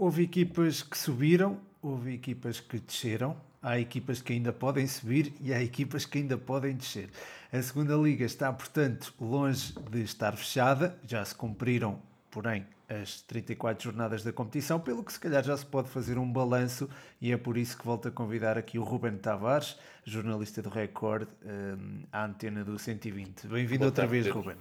[0.00, 5.52] Houve equipas que subiram, houve equipas que desceram, há equipas que ainda podem subir e
[5.52, 7.10] há equipas que ainda podem descer.
[7.52, 12.00] A segunda liga está, portanto, longe de estar fechada, já se cumpriram,
[12.30, 16.32] porém, as 34 jornadas da competição, pelo que se calhar já se pode fazer um
[16.32, 16.88] balanço
[17.20, 21.26] e é por isso que volto a convidar aqui o Ruben Tavares, jornalista do Record,
[21.44, 23.48] um, à antena do 120.
[23.48, 24.42] Bem-vindo outra vez, Pedro.
[24.42, 24.56] Ruben.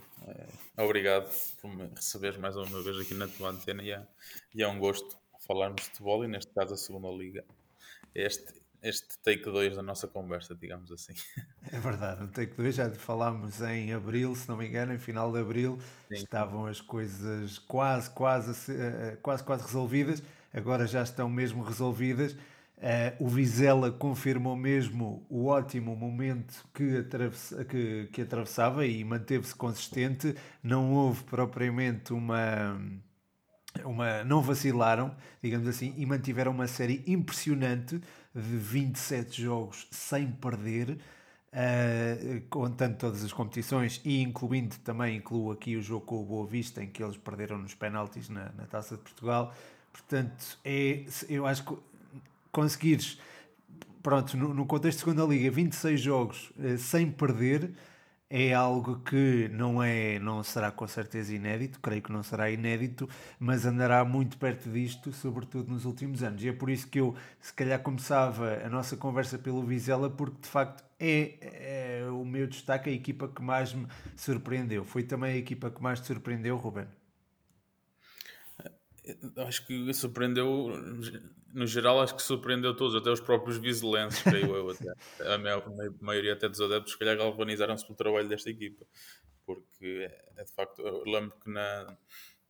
[0.75, 1.29] Obrigado
[1.61, 4.01] por me receberes mais uma vez aqui na tua antena e é,
[4.55, 7.43] e é um gosto falarmos de futebol e neste caso a segunda liga.
[8.13, 11.13] Este, este take 2 da nossa conversa, digamos assim.
[11.69, 15.31] É verdade, no take 2 já falámos em abril, se não me engano, em final
[15.33, 16.15] de abril Sim.
[16.15, 22.37] estavam as coisas quase, quase, eh, quase, quase resolvidas, agora já estão mesmo resolvidas.
[22.77, 29.55] Uh, o Vizela confirmou mesmo o ótimo momento que, atravessa, que, que atravessava e manteve-se
[29.55, 30.35] consistente.
[30.61, 32.79] Não houve propriamente uma,
[33.85, 34.23] uma.
[34.23, 38.01] Não vacilaram, digamos assim, e mantiveram uma série impressionante
[38.33, 45.75] de 27 jogos sem perder, uh, contando todas as competições e incluindo também, incluo aqui
[45.75, 48.95] o jogo com o Boa Vista, em que eles perderam nos penaltis na, na Taça
[48.95, 49.53] de Portugal.
[49.91, 51.77] Portanto, é, eu acho que
[52.51, 53.19] conseguires,
[54.03, 57.71] pronto, no, no contexto de segunda liga, 26 jogos uh, sem perder
[58.29, 63.09] é algo que não é não será com certeza inédito, creio que não será inédito,
[63.39, 66.43] mas andará muito perto disto, sobretudo nos últimos anos.
[66.43, 70.41] E é por isso que eu se calhar começava a nossa conversa pelo Vizela, porque
[70.41, 74.83] de facto é, é o meu destaque a equipa que mais me surpreendeu.
[74.83, 76.87] Foi também a equipa que mais te surpreendeu, Ruben?
[79.37, 80.69] Acho que surpreendeu,
[81.53, 84.69] no geral, acho que surpreendeu todos, até os próprios vizelenses, creio eu.
[84.69, 84.89] Até.
[85.21, 88.85] A, a maioria até dos adeptos, se calhar, galvanizaram-se pelo trabalho desta equipa.
[89.45, 91.97] Porque, é, de facto, eu lembro que na,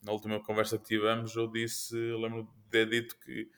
[0.03, 3.49] na última conversa que tivemos, eu disse, eu lembro de ter dito que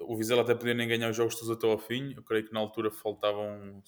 [0.00, 2.14] o Vizela até podia nem ganhar os jogos todos até ao fim.
[2.16, 3.82] Eu creio que na altura faltavam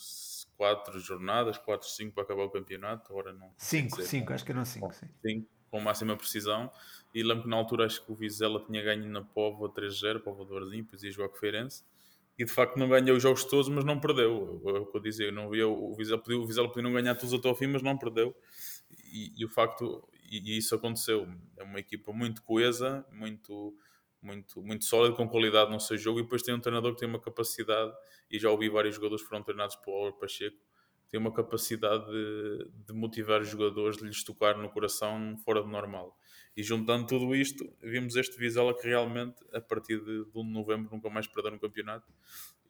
[0.57, 3.11] quatro jornadas, quatro, cinco para acabar o campeonato.
[3.11, 3.53] Agora não.
[3.57, 5.07] Cinco, cinco, acho que eram cinco, sim.
[5.25, 6.71] Cinco com máxima precisão.
[7.15, 10.45] E lembro que na altura acho que o Vizela tinha ganho na Póvoa 3-0, Póvoa
[10.45, 11.85] do Varzim, depois ia jogar com o Feirense.
[12.39, 14.63] E de facto não ganhou os jogos todos, mas não perdeu.
[14.65, 17.15] É o que eu dizia, não via, o Vizela podia, o Vizela podia não ganhar
[17.17, 18.35] todos até ao fim, mas não perdeu.
[19.13, 21.27] E, e o facto, e, e, isso aconteceu.
[21.57, 23.75] É uma equipa muito coesa, muito,
[24.23, 26.21] muito, muito sólida, com qualidade no seu jogo.
[26.21, 27.93] E depois tem um treinador que tem uma capacidade,
[28.31, 30.59] e já ouvi vários jogadores que foram treinados por Oliver Pacheco,
[31.11, 35.69] tem uma capacidade de, de, motivar os jogadores, de lhes tocar no coração fora do
[35.69, 36.19] normal.
[36.57, 40.53] E juntando tudo isto, vimos este Vizela que realmente, a partir de, de 1 de
[40.53, 42.13] novembro, nunca mais perdeu no campeonato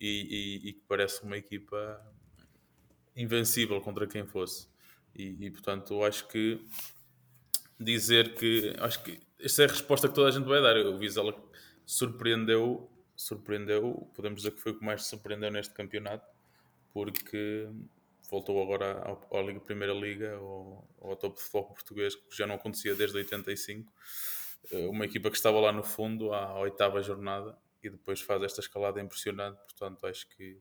[0.01, 2.01] e, que parece uma equipa
[3.17, 4.69] invencível contra quem fosse.
[5.15, 6.65] E, e, portanto, acho que
[7.79, 8.75] dizer que.
[8.79, 10.77] Acho que esta é a resposta que toda a gente vai dar.
[10.77, 11.35] O Vizela
[11.85, 16.27] surpreendeu, surpreendeu, podemos dizer que foi o que mais surpreendeu neste campeonato,
[16.93, 17.69] porque
[18.29, 19.03] voltou agora
[19.33, 23.17] à, Liga, Primeira Liga, ao, ao topo de futebol português, que já não acontecia desde
[23.17, 23.93] 85.
[24.71, 28.61] Eh, uma equipa que estava lá no fundo, à oitava jornada, e depois faz esta
[28.61, 29.59] escalada impressionante.
[29.59, 30.61] Portanto, acho que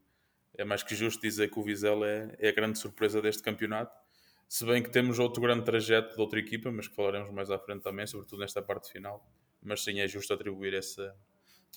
[0.57, 3.95] é mais que justo dizer que o Vizela é, é a grande surpresa deste campeonato.
[4.47, 7.59] Se bem que temos outro grande trajeto de outra equipa, mas que falaremos mais à
[7.59, 9.29] frente também, sobretudo nesta parte final.
[9.61, 11.13] Mas sim, é justo atribuir essa,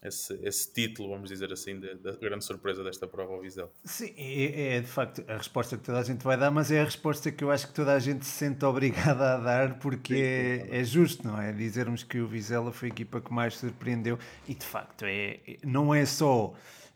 [0.03, 3.71] esse, esse título, vamos dizer assim, da grande surpresa desta prova ao Vizela.
[3.85, 6.81] Sim, é, é, de facto a resposta que toda a gente vai dar, mas é
[6.81, 10.15] a resposta que eu acho que toda a gente se sente obrigada a dar porque
[10.15, 11.53] Sim, é, é, justo, não é?
[11.53, 14.19] Dizermos que o Vizela foi a equipa que mais surpreendeu
[14.49, 16.55] e de facto é, não é só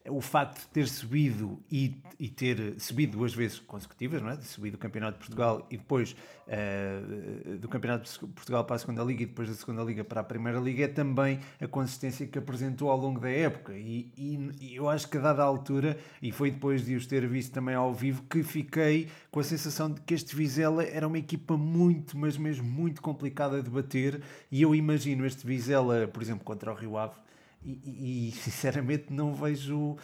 [0.09, 4.37] o facto de ter subido e, e, ter subido duas vezes consecutivas, não é?
[4.37, 6.15] De subir do Campeonato de Portugal e depois
[6.47, 10.21] uh, do Campeonato de Portugal para a Segunda Liga e depois da Segunda Liga para
[10.21, 13.73] a Primeira Liga é também a consistência que apresentou ao longo da época.
[13.73, 14.13] E,
[14.61, 17.75] e, eu acho que a dada altura, e foi depois de os ter visto também
[17.75, 22.19] ao vivo, que fiquei com a sensação de que este Vizela era uma equipa muito,
[22.19, 24.21] mas mesmo muito complicada de bater.
[24.53, 27.24] E eu imagino este Vizela, por exemplo, contra o Rio Ave
[27.65, 29.99] e, e, sinceramente não vejo uh,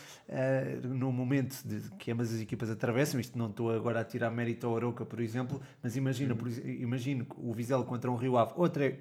[0.89, 4.67] no momento de que ambas as equipas atravessam, isto não estou agora a tirar mérito
[4.67, 8.99] ao Aroca, por exemplo, mas imagina, por, imagino o Vizela contra um Rio Ave, outra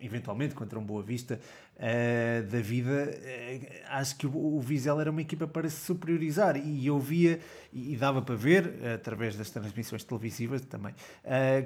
[0.00, 1.40] eventualmente contra um Boa Vista
[1.76, 6.56] uh, da vida, uh, acho que o, o Vizela era uma equipa para se superiorizar
[6.56, 7.40] e eu via
[7.72, 10.94] e, e dava para ver, através das transmissões televisivas também,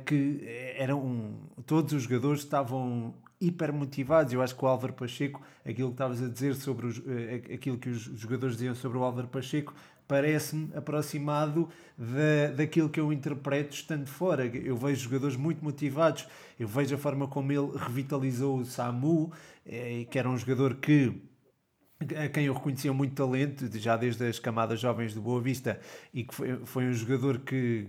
[0.04, 0.40] que
[0.76, 1.34] eram
[1.66, 4.32] todos os jogadores estavam hiper motivados.
[4.32, 7.78] Eu acho que o Álvaro Pacheco, aquilo que estavas a dizer sobre os, eh, aquilo
[7.78, 9.74] que os jogadores diziam sobre o Álvaro Pacheco,
[10.08, 11.68] parece-me aproximado
[11.98, 14.46] da, daquilo que eu interpreto estando fora.
[14.46, 16.26] Eu vejo jogadores muito motivados,
[16.58, 19.32] eu vejo a forma como ele revitalizou o Samu,
[19.64, 21.20] eh, que era um jogador que
[22.14, 25.80] a quem eu reconhecia muito talento, já desde as camadas jovens do Boa Vista,
[26.12, 27.88] e que foi, foi um jogador que,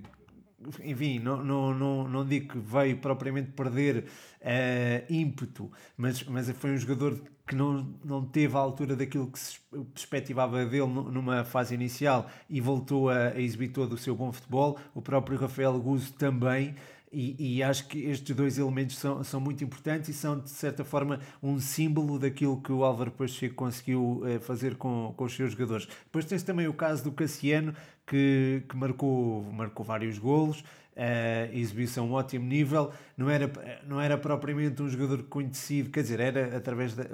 [0.84, 4.06] enfim, não, não, não, não digo que veio propriamente perder
[4.42, 9.40] uh, ímpeto, mas, mas foi um jogador que não, não teve a altura daquilo que
[9.40, 9.58] se
[9.94, 14.78] perspectivava dele numa fase inicial e voltou a, a exibir todo o seu bom futebol.
[14.94, 16.76] O próprio Rafael Guzo também.
[17.10, 20.84] E, e, acho que estes dois elementos são, são muito importantes e são, de certa
[20.84, 25.52] forma, um símbolo daquilo que o Álvaro Pacheco conseguiu eh, fazer com, com os seus
[25.52, 25.88] jogadores.
[26.04, 27.74] Depois tens também o caso do Cassiano,
[28.08, 33.52] que, que marcou, marcou vários golos, uh, exibiu-se a um ótimo nível, não era,
[33.86, 37.06] não era propriamente um jogador conhecido, quer dizer, era através da,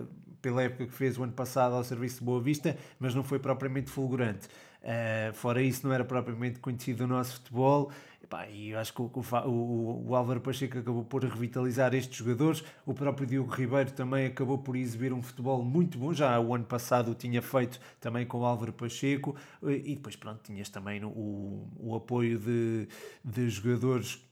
[0.41, 3.39] pela época que fez o ano passado ao serviço de Boa Vista, mas não foi
[3.39, 4.47] propriamente fulgurante.
[4.83, 7.89] Uh, fora isso, não era propriamente conhecido no nosso futebol
[8.23, 9.11] Epá, e eu acho que o,
[9.45, 12.63] o, o, Álvaro Pacheco acabou por revitalizar estes jogadores.
[12.85, 16.13] O próprio Diogo Ribeiro também acabou por exibir um futebol muito bom.
[16.13, 19.35] Já o ano passado o tinha feito também com o Álvaro Pacheco.
[19.61, 22.87] E depois, pronto, tinhas também o, o apoio de,
[23.25, 24.23] de jogadores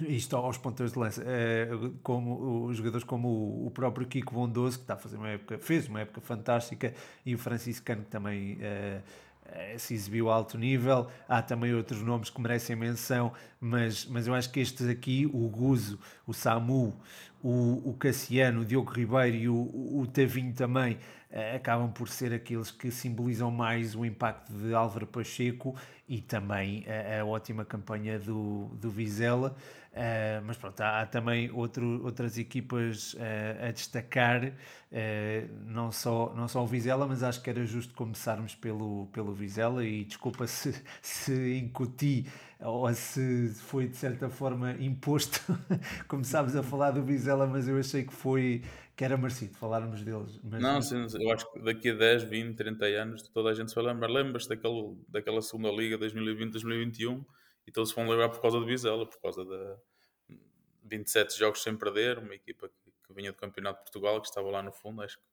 [0.00, 1.70] isto aos pontos de lança, eh,
[2.02, 5.88] como os jogadores como o próprio Kiko Bondoso, que está a fazer uma época, fez
[5.88, 6.92] uma época fantástica,
[7.24, 9.00] e o Franciscano que também eh,
[9.78, 11.08] se exibiu alto nível.
[11.28, 15.48] Há também outros nomes que merecem menção, mas, mas eu acho que estes aqui, o
[15.48, 16.98] Guzo, o Samu,
[17.42, 22.32] o, o Cassiano, o Diogo Ribeiro e o, o Tavinho também, eh, acabam por ser
[22.32, 25.74] aqueles que simbolizam mais o impacto de Álvaro Pacheco
[26.08, 29.56] e também a, a ótima campanha do, do Vizela.
[29.96, 34.52] Uh, mas pronto, há, há, também outro, outras equipas uh, a destacar, uh,
[35.64, 39.82] não, só, não só o Vizela, mas acho que era justo começarmos pelo, pelo Vizela
[39.82, 42.26] e desculpa se, se incuti
[42.60, 45.40] ou se foi de certa forma imposto
[46.06, 48.62] começámos a falar do Vizela, mas eu achei que foi
[48.96, 50.40] que era merecido falarmos deles.
[50.42, 50.62] Mas...
[50.62, 53.74] Não, sim, eu acho que daqui a 10, 20, 30 anos toda a gente se
[53.74, 54.08] vai lembrar.
[54.08, 57.24] Lembras-te daquele, daquela segunda liga 2020-2021
[57.66, 59.76] e todos se vão lembrar por causa do Vizela, por causa da
[60.84, 64.48] 27 jogos sem perder, uma equipa que, que vinha do Campeonato de Portugal, que estava
[64.50, 65.24] lá no fundo, acho que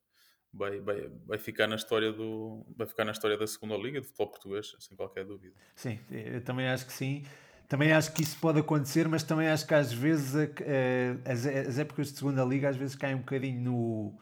[0.52, 4.08] vai, vai, vai ficar na história do vai ficar na história da segunda liga de
[4.08, 5.56] futebol português, sem qualquer dúvida.
[5.76, 7.24] Sim, eu também acho que sim.
[7.74, 10.36] Também acho que isso pode acontecer, mas também acho que às vezes
[11.26, 14.14] as, as épocas de segunda liga às vezes caem um bocadinho no,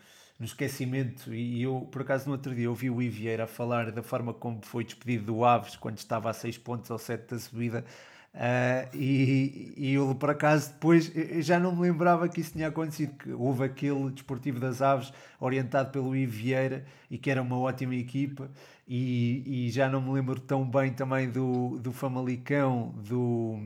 [0.42, 1.32] no esquecimento.
[1.32, 4.84] E eu, por acaso, no outro dia ouvi o Ivieira falar da forma como foi
[4.84, 7.86] despedido do Aves quando estava a 6 pontos ou 7 da subida.
[8.34, 11.12] Uh, e, e eu, por acaso, depois
[11.46, 13.14] já não me lembrava que isso tinha acontecido.
[13.20, 18.50] Que houve aquele Desportivo das Aves orientado pelo Ivieira e que era uma ótima equipa.
[18.88, 23.60] E, e já não me lembro tão bem também do, do Famalicão, do,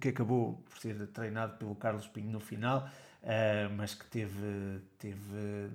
[0.00, 2.88] que acabou por ser treinado pelo Carlos Pinho no final.
[3.26, 5.68] Uh, mas que teve, teve,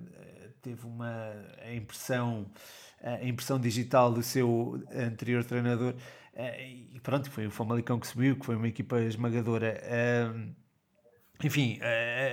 [0.62, 2.46] teve uma a impressão,
[3.02, 5.92] a impressão digital do seu anterior treinador.
[6.32, 9.78] Uh, e pronto, foi o Famalicão que subiu, que foi uma equipa esmagadora.
[9.84, 10.54] Uh,
[11.44, 11.78] enfim,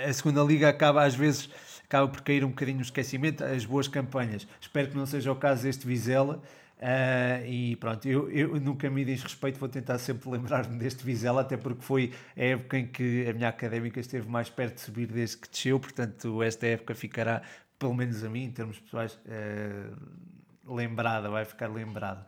[0.07, 1.49] a segunda liga acaba às vezes
[1.83, 4.47] acaba por cair um bocadinho no esquecimento, as boas campanhas.
[4.61, 6.41] Espero que não seja o caso deste Vizela.
[6.79, 11.41] Uh, e pronto, eu, eu nunca me diz respeito, vou tentar sempre lembrar-me deste Vizela,
[11.41, 15.07] até porque foi a época em que a minha académica esteve mais perto de subir
[15.07, 17.41] desde que desceu, portanto, esta época ficará,
[17.77, 22.25] pelo menos a mim, em termos pessoais, uh, lembrada, vai ficar lembrada.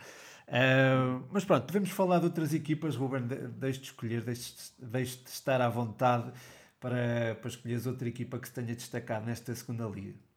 [0.49, 3.21] Uh, mas pronto, podemos falar de outras equipas, Ruben,
[3.57, 6.29] deixe-te escolher, deixe-te estar à vontade
[6.77, 10.30] para, para escolheres outra equipa que se tenha destacado nesta segunda liga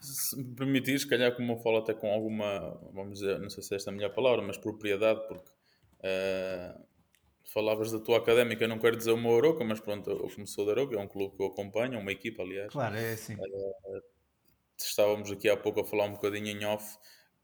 [0.00, 3.74] se me permitires, calhar como eu falo até com alguma, vamos dizer, não sei se
[3.74, 5.50] é esta é a melhor palavra, mas propriedade, porque
[6.00, 6.84] uh,
[7.52, 10.96] falavas da tua académica, não quero dizer uma Oroca, mas pronto, eu comecei da Oroca,
[10.96, 12.72] é um clube que eu acompanho, uma equipa, aliás.
[12.72, 13.34] Claro, é assim.
[13.34, 14.02] Uh,
[14.78, 16.96] estávamos aqui há pouco a falar um bocadinho em off,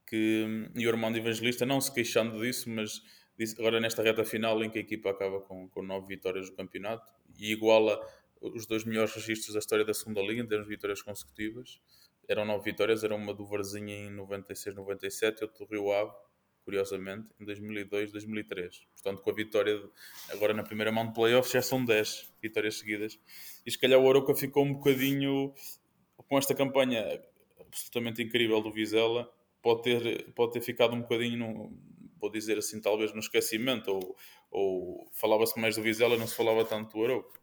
[0.05, 0.45] que
[0.75, 3.01] e o Armando Evangelista, não se queixando disso, mas
[3.37, 6.55] disse, agora nesta reta final em que a equipa acaba com, com nove vitórias no
[6.55, 7.99] campeonato e iguala
[8.41, 11.79] os dois melhores registros da história da segunda liga em termos de vitórias consecutivas
[12.27, 16.11] eram nove vitórias, era uma do Varzinha em 96, 97 e outra do Rio Ave,
[16.63, 18.87] curiosamente, em 2002, 2003.
[18.95, 19.89] Portanto, com a vitória de,
[20.29, 23.17] agora na primeira mão de playoffs já são 10 vitórias seguidas.
[23.65, 25.53] E se calhar o Aroca ficou um bocadinho
[26.27, 27.21] com esta campanha
[27.59, 29.31] absolutamente incrível do Vizela,
[29.61, 31.77] pode ter, pode ter ficado um bocadinho, no,
[32.19, 34.15] vou dizer assim, talvez no esquecimento, ou,
[34.51, 37.39] ou falava-se mais do Vizela e não se falava tanto do Aroca.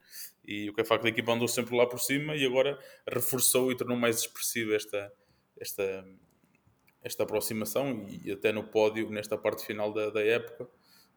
[0.46, 3.72] E o que é facto, a equipa andou sempre lá por cima e agora reforçou
[3.72, 5.12] e tornou mais expressiva esta,
[5.58, 6.04] esta,
[7.02, 10.68] esta aproximação e até no pódio, nesta parte final da, da época,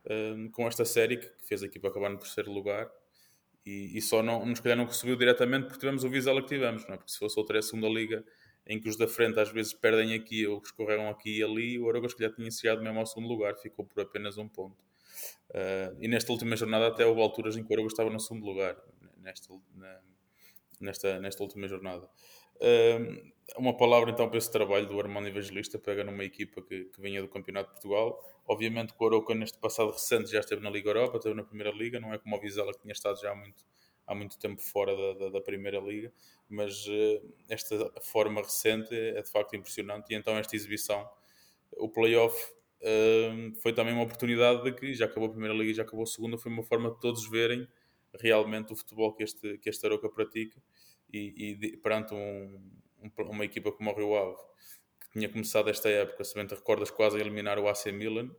[0.10, 2.89] um, com esta série que fez a equipa acabar no terceiro lugar.
[3.65, 6.88] E, e só não, nos calhar não subiu diretamente porque tivemos o Vizela que tivemos,
[6.88, 6.98] não é?
[6.98, 8.24] porque se fosse outra segunda liga
[8.65, 11.89] em que os da frente às vezes perdem aqui ou escorregam aqui e ali, o
[11.89, 14.77] Aroca que já tinha chegado mesmo ao segundo lugar, ficou por apenas um ponto.
[15.50, 18.46] Uh, e nesta última jornada até houve alturas em que o Aroca estava no segundo
[18.46, 18.77] lugar,
[19.27, 20.01] nesta, na,
[20.79, 22.10] nesta, nesta última jornada.
[23.55, 27.22] Uma palavra então para esse trabalho do Armando Evangelista, pega numa equipa que, que vinha
[27.22, 28.22] do Campeonato de Portugal.
[28.46, 31.72] Obviamente que o Aroca neste passado recente já esteve na Liga Europa, esteve na Primeira
[31.72, 33.63] Liga, não é como o Vizela que tinha estado já há muito,
[34.05, 36.12] há muito tempo fora da, da, da Primeira Liga,
[36.50, 41.10] mas uh, esta forma recente é de facto impressionante e então esta exibição,
[41.77, 42.36] o playoff
[42.81, 46.03] uh, foi também uma oportunidade de que já acabou a Primeira Liga e já acabou
[46.03, 47.65] a Segunda, foi uma forma de todos verem
[48.21, 50.62] realmente o futebol que este, que este Aroca pratica
[51.12, 52.71] e, e perante um,
[53.01, 54.38] um, uma equipa como o Rio Ave
[55.00, 58.29] que tinha começado esta época, se bem te recordas, quase a eliminar o AC Milan,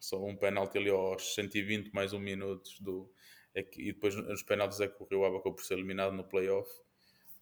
[0.00, 3.10] só um penalti ali aos 120 mais um minuto do,
[3.54, 6.24] é e depois nos penaltis é que o Rio Ave acabou por ser eliminado no
[6.24, 6.70] playoff.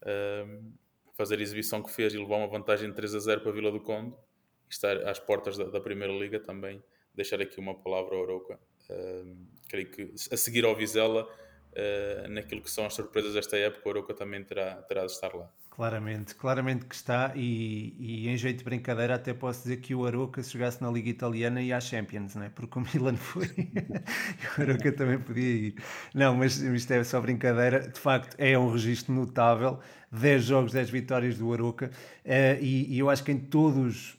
[0.06, 0.72] Um,
[1.16, 3.54] fazer a exibição que fez e levar uma vantagem de 3 a 0 para a
[3.54, 4.14] Vila do Conde
[4.68, 6.82] e estar às portas da, da Primeira Liga também
[7.14, 8.60] deixar aqui uma palavra ao Oroca
[8.90, 11.26] um, creio que a seguir ao Vizela
[11.76, 15.32] uh, naquilo que são as surpresas desta época, o Aroca também terá, terá de estar
[15.34, 15.48] lá.
[15.70, 20.06] Claramente, claramente que está, e, e, em jeito de brincadeira até posso dizer que o
[20.06, 22.48] Aroca se jogasse na Liga Italiana e à Champions, não é?
[22.48, 23.46] porque o Milan foi,
[24.56, 25.74] o Aroca também podia ir.
[26.14, 29.78] Não, mas isto é só brincadeira, de facto é um registro notável,
[30.10, 31.90] 10 jogos, 10 vitórias do Aroca,
[32.24, 34.18] uh, e, e eu acho que em todos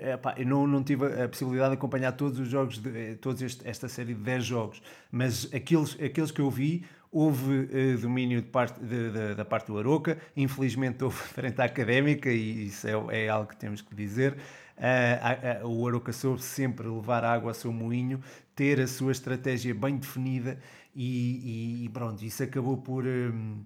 [0.00, 3.44] Epá, eu não, não tive a possibilidade de acompanhar todos os jogos, de, eh, toda
[3.64, 8.48] esta série de 10 jogos, mas aqueles, aqueles que eu vi, houve uh, domínio de
[8.48, 13.24] parte, de, de, da parte do Aroca, infelizmente houve frente à académica, e isso é,
[13.24, 14.32] é algo que temos que dizer.
[14.76, 18.20] Uh, a, o Aroca soube sempre levar água ao seu moinho,
[18.54, 20.58] ter a sua estratégia bem definida,
[20.94, 23.04] e, e pronto, isso acabou por.
[23.04, 23.64] Um,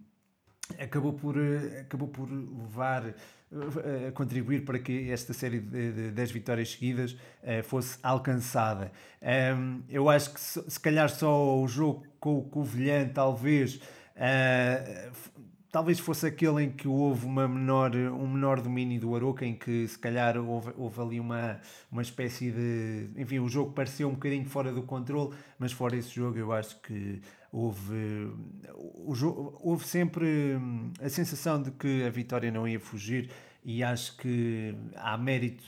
[0.78, 1.37] acabou por,
[1.80, 3.14] acabou por levar
[4.09, 8.92] a contribuir para que esta série de 10 vitórias seguidas uh, fosse alcançada.
[9.88, 13.75] Eu acho que se, calhar só o jogo com o Covilhã, talvez.
[14.16, 15.12] Uh,
[15.71, 19.87] talvez fosse aquele em que houve uma menor, um menor domínio do Aroca, em que
[19.87, 23.11] se calhar houve, houve ali uma, uma espécie de.
[23.16, 26.80] Enfim, o jogo pareceu um bocadinho fora do controle, mas fora esse jogo eu acho
[26.80, 27.21] que
[27.52, 28.33] houve,
[29.61, 30.57] houve sempre
[31.00, 33.30] a sensação de que a vitória não ia fugir
[33.64, 35.64] e acho que há mérito,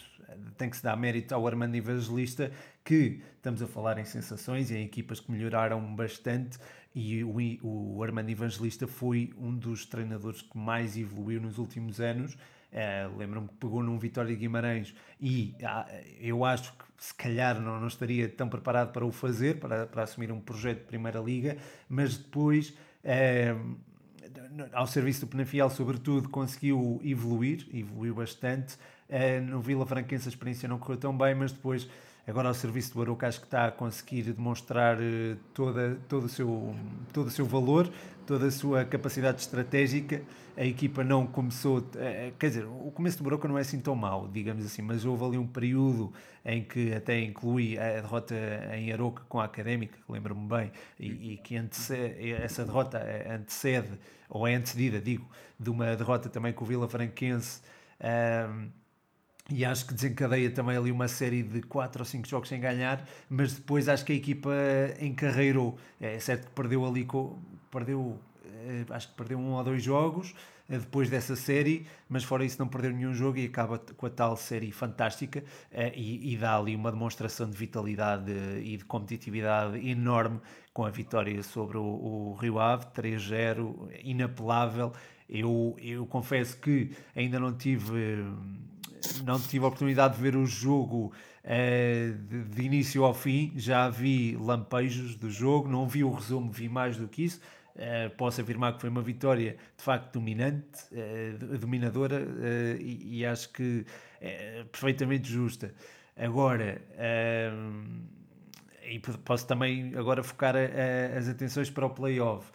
[0.56, 2.50] tem que se dar mérito ao Armando Evangelista,
[2.84, 6.58] que estamos a falar em sensações e em equipas que melhoraram bastante
[6.94, 12.36] e o, o Armando Evangelista foi um dos treinadores que mais evoluiu nos últimos anos.
[12.72, 17.60] Uh, Lembro-me que pegou num Vitória de Guimarães e uh, eu acho que se calhar
[17.60, 21.20] não, não estaria tão preparado para o fazer, para, para assumir um projeto de Primeira
[21.20, 22.70] Liga, mas depois,
[23.04, 23.76] uh,
[24.72, 28.76] ao serviço do Penafiel, sobretudo, conseguiu evoluir, evoluiu bastante.
[29.06, 31.86] Uh, no Vila Franquense a experiência não correu tão bem, mas depois
[32.26, 36.28] agora ao serviço do Aroca acho que está a conseguir demonstrar uh, toda, todo, o
[36.28, 36.74] seu,
[37.12, 37.90] todo o seu valor,
[38.26, 40.22] toda a sua capacidade estratégica.
[40.56, 43.94] A equipa não começou, uh, quer dizer, o começo do Aroca não é assim tão
[43.94, 46.12] mau, digamos assim, mas houve ali um período
[46.44, 48.34] em que até inclui a derrota
[48.74, 53.00] em Aroca com a Académica, lembro-me bem, e, e que antecede, essa derrota
[53.30, 53.98] antecede,
[54.28, 57.60] ou é antecedida, digo, de uma derrota também com o Vila Franquense.
[58.00, 58.81] Um,
[59.52, 63.06] e acho que desencadeia também ali uma série de 4 ou 5 jogos sem ganhar,
[63.28, 64.50] mas depois acho que a equipa
[65.00, 65.76] encarreirou.
[66.00, 67.06] É certo que perdeu ali,
[67.71, 70.35] perdeu, eh, acho que perdeu um ou dois jogos
[70.71, 74.11] eh, depois dessa série, mas fora isso não perdeu nenhum jogo e acaba com a
[74.11, 78.32] tal série fantástica eh, e, e dá ali uma demonstração de vitalidade
[78.62, 80.40] e de competitividade enorme
[80.73, 84.92] com a vitória sobre o, o Rio Ave, 3-0, inapelável.
[85.28, 88.25] Eu, eu confesso que ainda não tive
[89.25, 91.12] não tive a oportunidade de ver o jogo
[91.44, 96.50] uh, de, de, início ao fim, já vi lampejos do jogo, não vi o resumo,
[96.50, 97.40] vi mais do que isso.
[97.75, 102.23] Uh, posso afirmar que foi uma vitória de facto dominante, uh, dominadora
[102.78, 103.85] e, e, acho que
[104.71, 105.75] perfeitamente justa.
[106.16, 106.80] Agora,
[108.85, 112.52] e posso também agora focar a, a, as atenções para o playoff.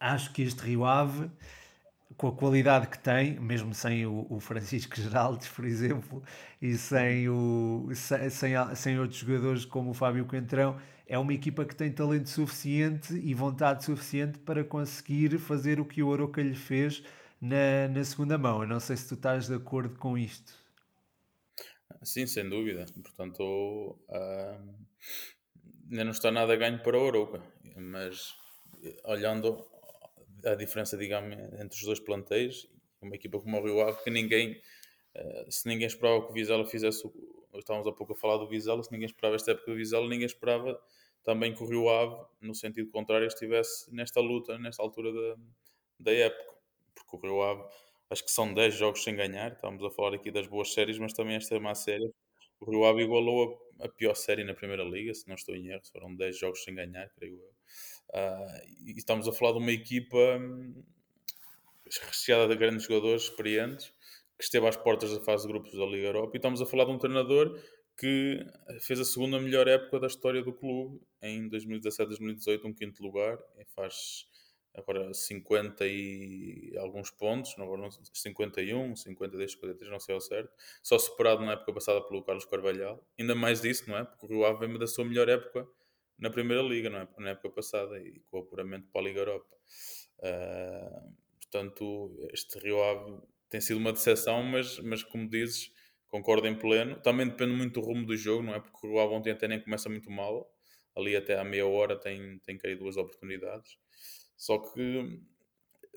[0.00, 1.28] Acho que este Rio Ave
[2.18, 6.20] com a qualidade que tem, mesmo sem o, o Francisco Geraldes, por exemplo,
[6.60, 8.28] e sem, o, sem,
[8.74, 13.32] sem, outros jogadores como o Fábio Coentrão, é uma equipa que tem talento suficiente e
[13.34, 17.04] vontade suficiente para conseguir fazer o que o Oroca lhe fez
[17.40, 18.62] na, na segunda mão.
[18.62, 20.52] Eu não sei se tu estás de acordo com isto.
[22.02, 22.84] Sim, sem dúvida.
[23.00, 24.74] Portanto, uh,
[25.88, 27.40] ainda não está nada ganho para o Oroca,
[27.76, 28.34] mas
[29.04, 29.64] olhando
[30.52, 32.68] a diferença, digamos, entre os dois plantéis.
[33.00, 34.60] Uma equipa como o Rio Ave, que ninguém
[35.16, 37.08] uh, se ninguém esperava que o Vizela fizesse,
[37.54, 40.26] estávamos há pouco a falar do Vizela, se ninguém esperava esta época do Vizela, ninguém
[40.26, 40.80] esperava
[41.22, 45.36] também que o Rio Ave, no sentido contrário, estivesse nesta luta, nesta altura da,
[46.00, 46.54] da época,
[46.94, 47.62] porque o Rio Ave,
[48.10, 51.12] acho que são 10 jogos sem ganhar, estamos a falar aqui das boas séries, mas
[51.12, 52.10] também esta é uma série,
[52.60, 55.68] o Rio Ave igualou a, a, pior série na Primeira Liga, se não estou em
[55.68, 57.57] erro, foram 10 jogos sem ganhar, creio eu.
[58.10, 60.82] Uh, e estamos a falar de uma equipa hum,
[62.06, 63.92] recheada de grandes jogadores experientes
[64.38, 66.84] que esteve às portas da fase de grupos da Liga Europa e estamos a falar
[66.84, 67.60] de um treinador
[67.98, 68.46] que
[68.80, 73.36] fez a segunda melhor época da história do clube em 2017-2018, um quinto lugar,
[73.74, 74.26] faz
[74.72, 81.44] agora 50 e alguns pontos, não, 51, 52, 53, não sei ao certo, só superado
[81.44, 83.04] na época passada pelo Carlos Carvalhal.
[83.18, 84.04] Ainda mais disso, não é?
[84.04, 85.68] Porque o Ave da sua melhor época
[86.18, 87.08] na Primeira Liga, não é?
[87.18, 89.56] Na época passada e com o apuramento para a Liga Europa.
[90.18, 95.72] Uh, portanto, este Rio Ave tem sido uma decepção, mas, mas como dizes,
[96.08, 97.00] concordo em pleno.
[97.00, 98.60] Também depende muito do rumo do jogo, não é?
[98.60, 100.50] Porque o Rio Ave ontem até nem começa muito mal.
[100.96, 103.78] Ali até à meia hora tem, tem caído duas oportunidades.
[104.36, 105.20] Só que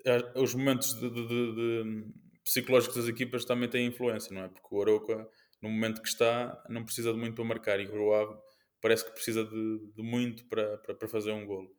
[0.06, 2.06] eh, os momentos de, de, de
[2.44, 4.50] psicológicos das equipas também têm influência, não é?
[4.50, 5.28] Porque o Aroca,
[5.62, 8.36] no momento que está, não precisa de muito para marcar e o Rio Ave
[8.82, 11.70] parece que precisa de, de muito para, fazer um golo.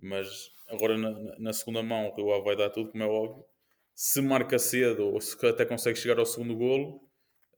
[0.00, 3.44] Mas agora na, na, segunda mão o Rio Ave vai dar tudo, como é óbvio.
[3.94, 7.00] Se marca cedo ou se até consegue chegar ao segundo golo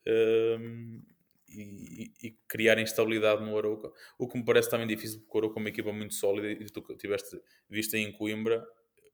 [0.07, 1.03] um,
[1.49, 5.59] e, e, criar instabilidade no Arouca, o que me parece também difícil porque o Arouca
[5.59, 8.67] é uma equipa muito sólida e tu tiveste visto em Coimbra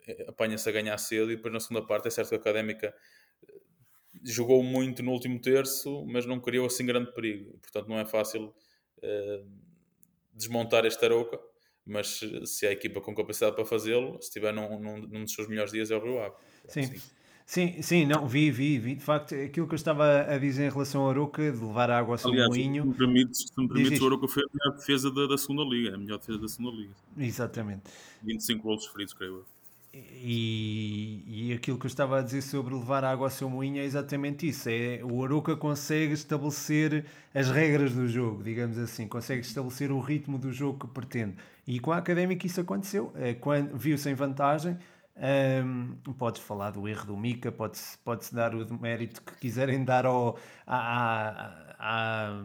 [0.07, 2.95] eh, apanha-se a ganhar cedo e depois na segunda parte é certo que a Académica
[3.49, 3.61] eh,
[4.25, 7.59] jogou muito no último terço, mas não criou assim grande perigo.
[7.59, 8.55] Portanto, não é fácil
[8.99, 9.72] uh,
[10.33, 11.39] desmontar este Arouca,
[11.85, 15.49] mas se a equipa com capacidade para fazê-lo, se estiver num, num, num, dos seus
[15.49, 16.35] melhores dias, é o Rio Ave.
[16.69, 16.81] Sim.
[16.81, 17.01] Assim.
[17.45, 18.95] Sim, sim, não, vi, vi, vi.
[18.95, 22.15] De facto, aquilo que eu estava a dizer em relação ao Aroca, de levar água
[22.15, 22.83] ao seu moinho.
[22.85, 25.62] Se me permites, se me permites o Aroca foi a melhor defesa da, da segunda
[25.64, 26.95] Liga, a melhor defesa da segunda Liga.
[27.18, 27.83] Exatamente.
[28.23, 29.45] 25 golos feridos, creio eu.
[29.94, 33.85] E, e aquilo que eu estava a dizer sobre levar água ao seu moinho é
[33.85, 34.68] exatamente isso.
[34.70, 40.38] É, o Aroca consegue estabelecer as regras do jogo, digamos assim, consegue estabelecer o ritmo
[40.38, 41.37] do jogo que pretende.
[41.66, 43.12] E com a Académica isso aconteceu.
[43.16, 44.78] É, quando viu-se em vantagem,
[45.64, 50.07] um, podes falar do erro do Mica, pode-se pode dar o mérito que quiserem dar
[50.07, 52.42] ao, à, à,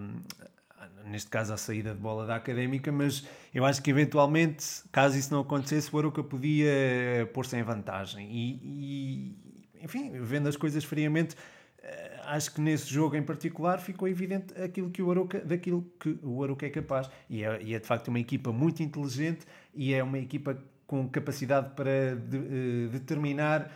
[1.09, 5.33] neste caso à saída de bola da académica, mas eu acho que eventualmente, caso isso
[5.33, 8.29] não acontecesse, o Aruca podia pôr-se em vantagem.
[8.29, 11.35] E, e, enfim, vendo as coisas friamente,
[11.81, 16.17] eh, acho que nesse jogo em particular ficou evidente aquilo que o Aruca, daquilo que
[16.21, 17.09] o Aruca é capaz.
[17.29, 21.07] E é, e é de facto uma equipa muito inteligente e é uma equipa com
[21.09, 23.71] capacidade para de, uh, determinar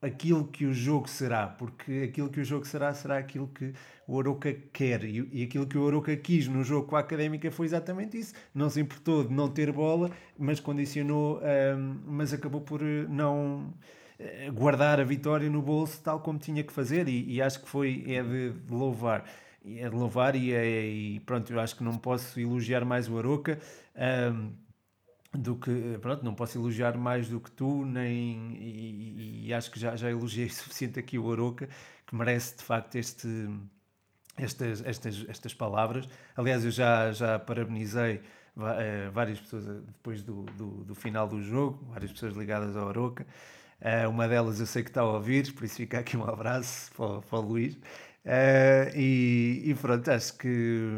[0.00, 3.74] aquilo que o jogo será, porque aquilo que o jogo será será aquilo que
[4.06, 7.50] o Oroca quer e, e aquilo que o Oroca quis no jogo com a Académica
[7.50, 8.34] foi exatamente isso.
[8.54, 13.74] Não se importou de não ter bola, mas condicionou, um, mas acabou por eh, não
[14.18, 17.68] eh, guardar a vitória no bolso tal como tinha que fazer e, e acho que
[17.68, 19.24] foi é de, de louvar
[19.64, 23.18] é de louvar e, é, e, pronto, eu acho que não posso elogiar mais o
[23.18, 23.58] Aroca.
[23.94, 24.52] Um,
[25.32, 29.78] do que, pronto, não posso elogiar mais do que tu, nem, e, e acho que
[29.78, 31.68] já, já elogiei suficiente aqui o Aroca,
[32.06, 33.28] que merece de facto este,
[34.36, 36.08] estas, estas, estas palavras.
[36.36, 38.20] Aliás, eu já, já parabenizei
[38.58, 42.88] eh, várias pessoas eh, depois do, do, do final do jogo, várias pessoas ligadas ao
[42.88, 43.26] Aroca.
[44.10, 47.22] Uma delas eu sei que está a ouvir, por isso fica aqui um abraço para,
[47.22, 47.78] para o Luís.
[48.22, 50.90] Uh, e, e, pronto, acho que,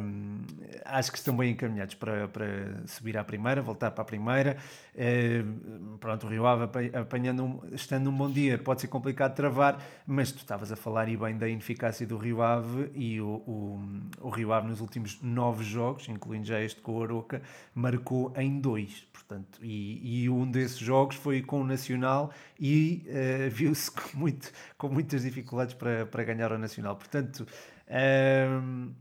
[0.85, 4.57] acho que estão bem encaminhados para, para subir à primeira, voltar para a primeira.
[4.95, 10.31] Uh, pronto, o Rio Ave apanhando, estando num bom dia, pode ser complicado travar, mas
[10.31, 13.81] tu estavas a falar e bem da ineficácia do Rio Ave e o, o,
[14.21, 17.41] o Rio Ave nos últimos nove jogos, incluindo já este com o Aroca,
[17.75, 19.07] marcou em dois.
[19.13, 24.53] Portanto, e, e um desses jogos foi com o Nacional e uh, viu-se com, muito,
[24.77, 26.97] com muitas dificuldades para, para ganhar o Nacional.
[26.97, 27.47] Portanto,
[27.89, 28.93] um,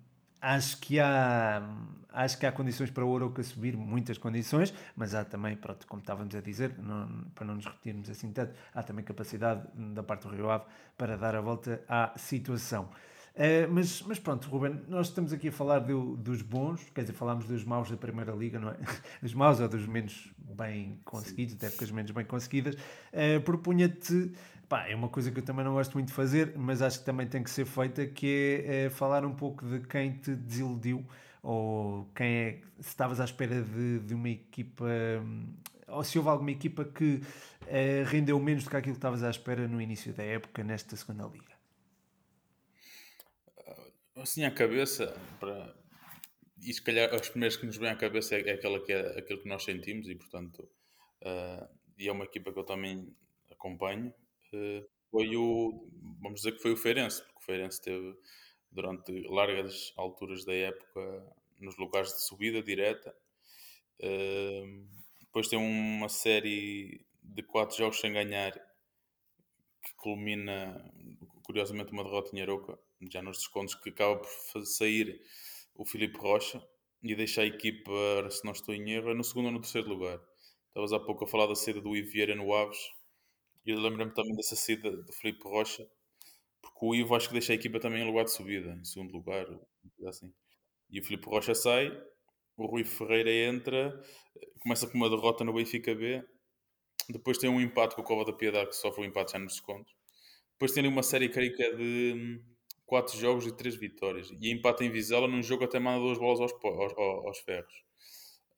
[0.42, 1.62] acho que há
[2.12, 6.02] acho que há condições para o Oroca subir, muitas condições, mas há também, pronto, como
[6.02, 10.28] estávamos a dizer, não, para não nos repetirmos assim tanto, há também capacidade da parte
[10.28, 10.66] do Rio Ave
[10.98, 12.90] para dar a volta à situação.
[13.34, 17.14] Uh, mas, mas pronto, Ruben, nós estamos aqui a falar do, dos bons, quer dizer,
[17.14, 18.78] falámos dos maus da Primeira Liga, não é?
[19.24, 22.76] Dos maus ou dos menos bem conseguidos, até épocas menos bem conseguidas.
[22.76, 24.34] Uh, Propunha-te
[24.72, 27.06] Pá, é uma coisa que eu também não gosto muito de fazer, mas acho que
[27.06, 31.06] também tem que ser feita, que é, é falar um pouco de quem te desiludiu
[31.44, 34.86] ou quem é, se estavas à espera de, de uma equipa
[35.90, 37.20] ou se houve alguma equipa que
[37.68, 40.96] eh, rendeu menos do que aquilo que estavas à espera no início da época nesta
[40.96, 41.54] segunda liga.
[44.16, 45.76] Assim, à cabeça, para...
[46.62, 49.20] e se calhar as primeiras que nos vêm à cabeça é, é aquela que é
[49.20, 50.64] aquilo que nós sentimos e, portanto,
[51.24, 53.14] uh, e é uma equipa que eu também
[53.52, 54.14] acompanho.
[55.10, 55.88] Foi o,
[56.22, 58.16] vamos dizer que foi o Feirense, porque o Feirense teve
[58.72, 63.16] durante largas alturas da época nos lugares de subida direta.
[65.20, 68.52] Depois tem uma série de quatro jogos sem ganhar
[69.84, 70.92] que culmina,
[71.44, 72.78] curiosamente, uma derrota em Aroca,
[73.12, 75.22] já nos descontos, que acaba por sair
[75.76, 76.66] o Filipe Rocha
[77.02, 77.92] e deixa a equipa,
[78.30, 80.22] se não estou em erro, é no segundo ou no terceiro lugar.
[80.68, 82.80] Estavas há pouco a falar da saída do Ivieira no Aves
[83.66, 85.88] eu lembro-me também dessa saída do Filipe Rocha,
[86.62, 89.12] porque o Ivo acho que deixa a equipa também em lugar de subida, em segundo
[89.14, 89.46] lugar,
[90.08, 90.34] assim.
[90.90, 91.92] E o Filipe Rocha sai,
[92.58, 94.00] o Rui Ferreira entra,
[94.60, 96.24] começa com uma derrota no Benfica B,
[97.10, 99.54] depois tem um empate com o Cova da Piedade, que sofre um empate já nos
[99.54, 99.94] descontos.
[100.54, 102.42] Depois tem uma série, é de
[102.86, 104.30] 4 jogos e 3 vitórias.
[104.40, 107.74] E empate em Vizela num jogo até manda duas bolas aos, aos, aos ferros.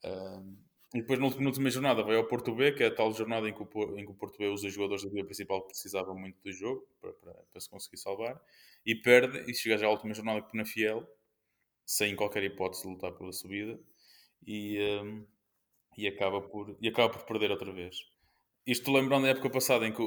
[0.04, 0.63] Uh,
[0.94, 3.52] e depois, na última jornada, vai ao Porto B, que é a tal jornada em
[3.52, 6.40] que o, em que o Porto B usa jogadores da liga principal que precisavam muito
[6.40, 8.40] do jogo para, para, para, se conseguir salvar.
[8.86, 11.04] E perde, e chega já à última jornada com na Fiel,
[11.84, 13.76] sem qualquer hipótese de lutar pela subida.
[14.46, 15.26] E, um,
[15.98, 17.96] e, acaba por, e acaba por perder outra vez.
[18.64, 19.98] Isto lembrando da época passada, em que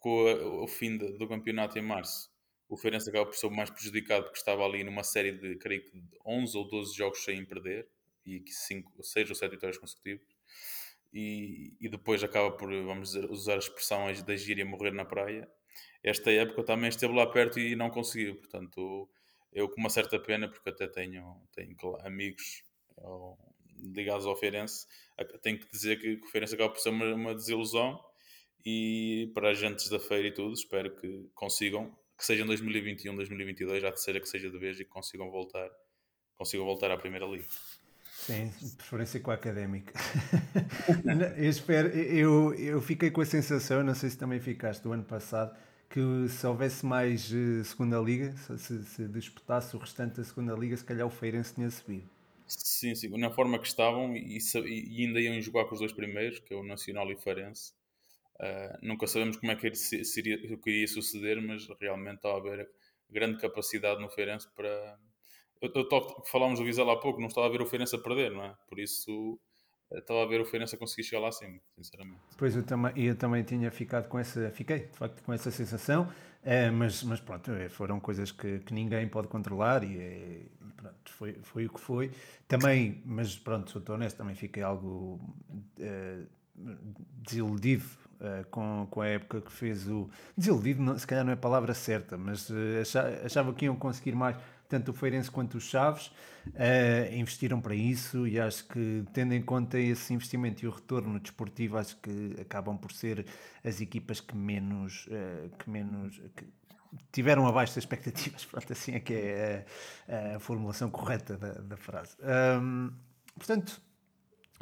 [0.00, 2.30] com o fim de, do campeonato em março,
[2.68, 5.82] o Feirense acaba por ser o mais prejudicado porque estava ali numa série de, creio
[5.82, 7.88] que, 11 ou 12 jogos sem perder
[8.24, 10.26] e 5, 6 ou 7 vitórias consecutivas.
[11.12, 15.50] E, e, depois acaba por, vamos dizer, usar a expressão da gíria morrer na praia.
[16.02, 19.08] Esta época também esteve lá perto e não conseguiu, portanto,
[19.52, 22.62] eu com uma certa pena, porque até tenho, tenho amigos
[23.82, 24.86] ligados ao Feirense,
[25.42, 28.00] tenho que dizer que, que o Feirense acaba por ser uma, uma desilusão
[28.64, 33.82] e para agentes da feira e tudo, espero que consigam, que seja em 2021, 2022,
[33.82, 35.70] já terceira que seja de vez e que consigam voltar,
[36.36, 37.46] consigam voltar à Primeira Liga.
[38.30, 39.92] Sim, de preferência com a académica.
[41.36, 45.04] eu, espero, eu, eu fiquei com a sensação, não sei se também ficaste do ano
[45.04, 45.56] passado,
[45.88, 50.76] que se houvesse mais uh, segunda liga, se, se, disputasse o restante da segunda liga,
[50.76, 52.08] se calhar o Feirense tinha subido.
[52.46, 56.38] Sim, sim, na forma que estavam e, e ainda iam jogar com os dois primeiros,
[56.40, 57.72] que é o Nacional e o Feirense.
[58.40, 62.36] Uh, nunca sabemos como é que seria, o que iria suceder, mas realmente está a
[62.36, 62.68] haver
[63.10, 64.98] grande capacidade no Feirense para.
[65.60, 68.30] Eu, eu falámos do Vizela há pouco, não estava a ver o Feirense a perder,
[68.30, 68.54] não é?
[68.68, 69.38] Por isso
[69.92, 72.20] estava a ver o Feirense a conseguir chegar lá acima, sinceramente.
[72.38, 76.08] Pois eu também, eu também tinha ficado com essa, fiquei de facto com essa sensação,
[76.42, 80.42] é, mas, mas pronto, é, foram coisas que, que ninguém pode controlar e, é,
[80.76, 82.10] pronto, foi, foi o que foi.
[82.46, 85.20] Também, mas pronto, sou honesto, também fiquei algo
[85.78, 86.20] é,
[87.22, 87.84] desiludido
[88.50, 90.08] com, com a época que fez o.
[90.36, 94.36] Desiludido, se calhar não é a palavra certa, mas achava, achava, que iam conseguir mais,
[94.70, 96.06] tanto o Feirense quanto os Chaves.
[96.46, 101.20] Uh, investiram para isso e acho que, tendo em conta esse investimento e o retorno
[101.20, 103.26] desportivo, acho que acabam por ser
[103.62, 105.06] as equipas que menos.
[105.58, 106.46] que menos que
[107.12, 108.44] tiveram abaixo das expectativas.
[108.46, 109.66] Pronto, assim é que é
[110.08, 112.16] a, a formulação correta da, da frase.
[112.22, 112.90] Um,
[113.36, 113.80] portanto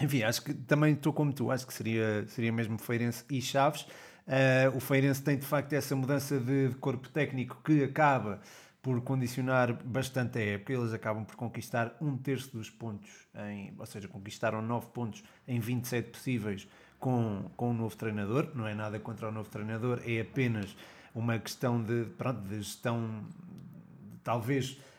[0.01, 3.83] enfim, acho que também estou como tu, acho que seria, seria mesmo Feirense e Chaves.
[3.83, 8.41] Uh, o Feirense tem de facto essa mudança de, de, corpo técnico que acaba
[8.83, 10.73] por condicionar bastante a época.
[10.73, 15.61] Eles acabam por conquistar um terço dos pontos, em, ou seja, conquistaram 9 pontos em
[15.61, 18.51] 27 possíveis com, com o novo treinador.
[18.55, 20.77] Não é nada contra o novo treinador, é apenas
[21.15, 23.25] uma questão de, pronto, de gestão,
[24.23, 24.98] talvez eh,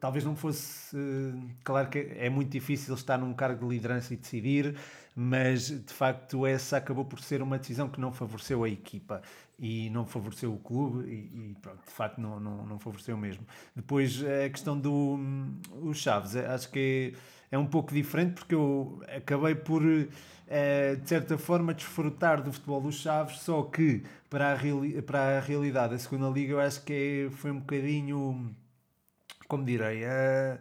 [0.00, 0.96] talvez não fosse.
[0.96, 4.76] Eh, claro que é muito difícil estar num cargo de liderança e decidir,
[5.14, 9.22] mas de facto essa acabou por ser uma decisão que não favoreceu a equipa
[9.58, 13.44] e não favoreceu o clube e, e pronto, de facto não, não, não favoreceu mesmo.
[13.74, 17.14] Depois a questão do hum, os Chaves, eh, acho que
[17.50, 22.80] é, é um pouco diferente porque eu acabei por de certa forma desfrutar do futebol
[22.80, 27.26] dos Chaves, só que para a, para a realidade da segunda liga eu acho que
[27.28, 28.50] é, foi um bocadinho
[29.48, 30.58] como direi, é,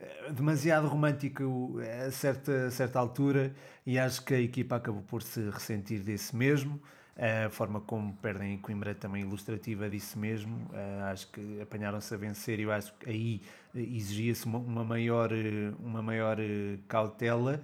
[0.00, 3.54] é demasiado romântico a certa, a certa altura
[3.86, 6.80] e acho que a equipa acabou por se ressentir desse mesmo.
[7.16, 10.56] A forma como perdem em Coimbra também ilustrativa disso mesmo.
[10.70, 13.42] Uh, acho que apanharam-se a vencer e eu acho que aí
[13.74, 15.30] exigia-se uma, maior,
[15.80, 16.38] uma maior
[16.88, 17.60] cautela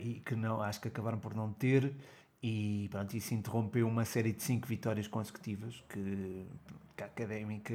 [0.00, 1.94] e que não, acho que acabaram por não ter.
[2.42, 6.44] E pronto, isso interrompeu uma série de cinco vitórias consecutivas que
[6.96, 7.74] que a Académica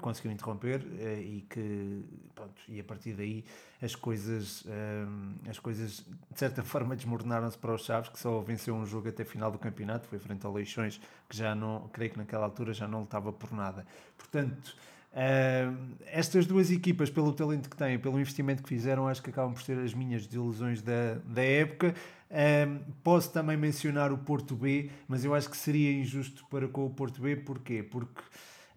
[0.00, 2.02] conseguiu interromper uh, e que
[2.34, 3.44] pronto, e a partir daí
[3.82, 8.74] as coisas uh, as coisas de certa forma desmoronaram-se para os Chaves que só venceu
[8.74, 12.18] um jogo até final do campeonato foi frente ao Leixões que já não creio que
[12.18, 14.74] naquela altura já não lutava por nada portanto
[15.12, 19.52] Uh, estas duas equipas, pelo talento que têm, pelo investimento que fizeram, acho que acabam
[19.52, 21.94] por ser as minhas desilusões da, da época.
[22.30, 26.86] Uh, posso também mencionar o Porto B, mas eu acho que seria injusto para com
[26.86, 27.82] o Porto B, porquê?
[27.82, 28.22] Porque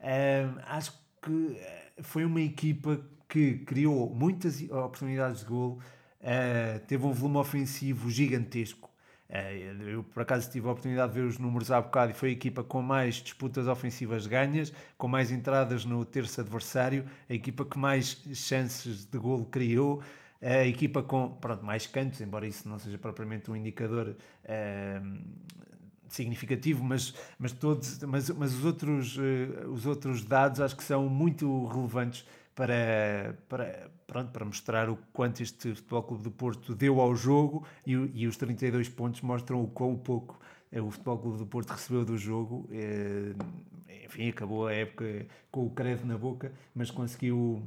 [0.05, 1.59] uh, acho que
[2.01, 5.79] foi uma equipa que criou muitas oportunidades de golo,
[6.87, 8.89] teve um volume ofensivo gigantesco.
[9.29, 12.29] Eh, eu, por acaso, tive a oportunidade de ver os números há bocado e foi
[12.29, 17.65] a equipa com mais disputas ofensivas ganhas, com mais entradas no terço adversário, a equipa
[17.65, 20.01] que mais chances de golo criou,
[20.41, 25.19] a equipa com pronto, mais cantos, embora isso não seja propriamente um indicador uh,
[26.09, 31.09] significativo, mas, mas, todos, mas, mas os, outros, uh, os outros dados acho que são
[31.09, 37.01] muito relevantes para, para, pronto, para mostrar o quanto este Futebol Clube do Porto deu
[37.01, 40.39] ao jogo e, e os 32 pontos mostram o quão pouco
[40.71, 42.67] eh, o Futebol Clube do Porto recebeu do jogo.
[42.71, 43.33] Eh,
[44.05, 47.61] enfim, acabou a época com o credo na boca, mas conseguiu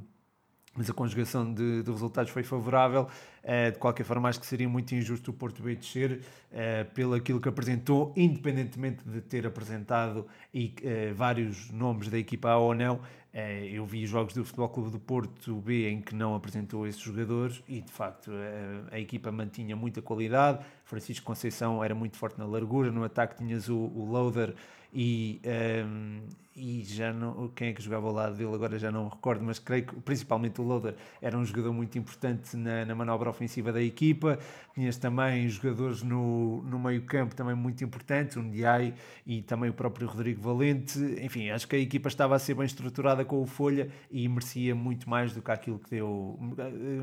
[0.77, 3.09] mas a conjugação de, de resultados foi favorável.
[3.43, 6.21] Uh, de qualquer forma, acho que seria muito injusto o Porto B descer
[6.53, 12.51] uh, pelo aquilo que apresentou, independentemente de ter apresentado e, uh, vários nomes da equipa
[12.51, 13.01] A ou não.
[13.73, 17.63] eu vi jogos do Futebol Clube do Porto B em que não apresentou esses jogadores
[17.69, 18.33] e, de facto,
[18.91, 20.65] a equipa mantinha muita qualidade.
[20.85, 24.55] Francisco Conceição era muito forte na largura, no ataque tinhas o, o Loader
[24.93, 26.23] e, um, ehm,
[26.59, 29.61] e já não, quem é que jogava ao lado dele agora já não recordo, mas
[29.61, 33.81] creio que principalmente o Loader era um jogador muito importante na, na manobra ofensiva da
[33.81, 34.39] equipa.
[34.75, 38.93] Tinhas também jogadores no, no meio campo também muito importantes, o Ndiaye
[39.25, 40.99] e também o próprio Rodrigo Valente.
[41.23, 44.75] Enfim, acho que a equipa estava a ser bem estruturada com o Folha e merecia
[44.75, 46.37] muito mais do que aquilo que deu,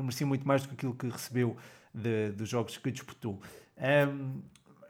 [0.02, 1.56] merecia muito mais do que aquilo que recebeu
[1.94, 3.40] de, dos jogos que disputou.
[3.78, 4.32] Um, ehm,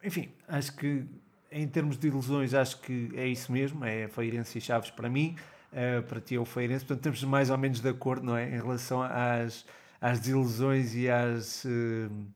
[0.02, 1.06] enfim, acho que
[1.50, 5.36] em termos de ilusões, acho que é isso mesmo, é Feirense e Chaves para mim,
[5.72, 8.48] uh, para ti é o Feirense, portanto estamos mais ou menos de acordo, não é?
[8.48, 9.64] Em relação às,
[10.00, 12.26] às desilusões e às, uh,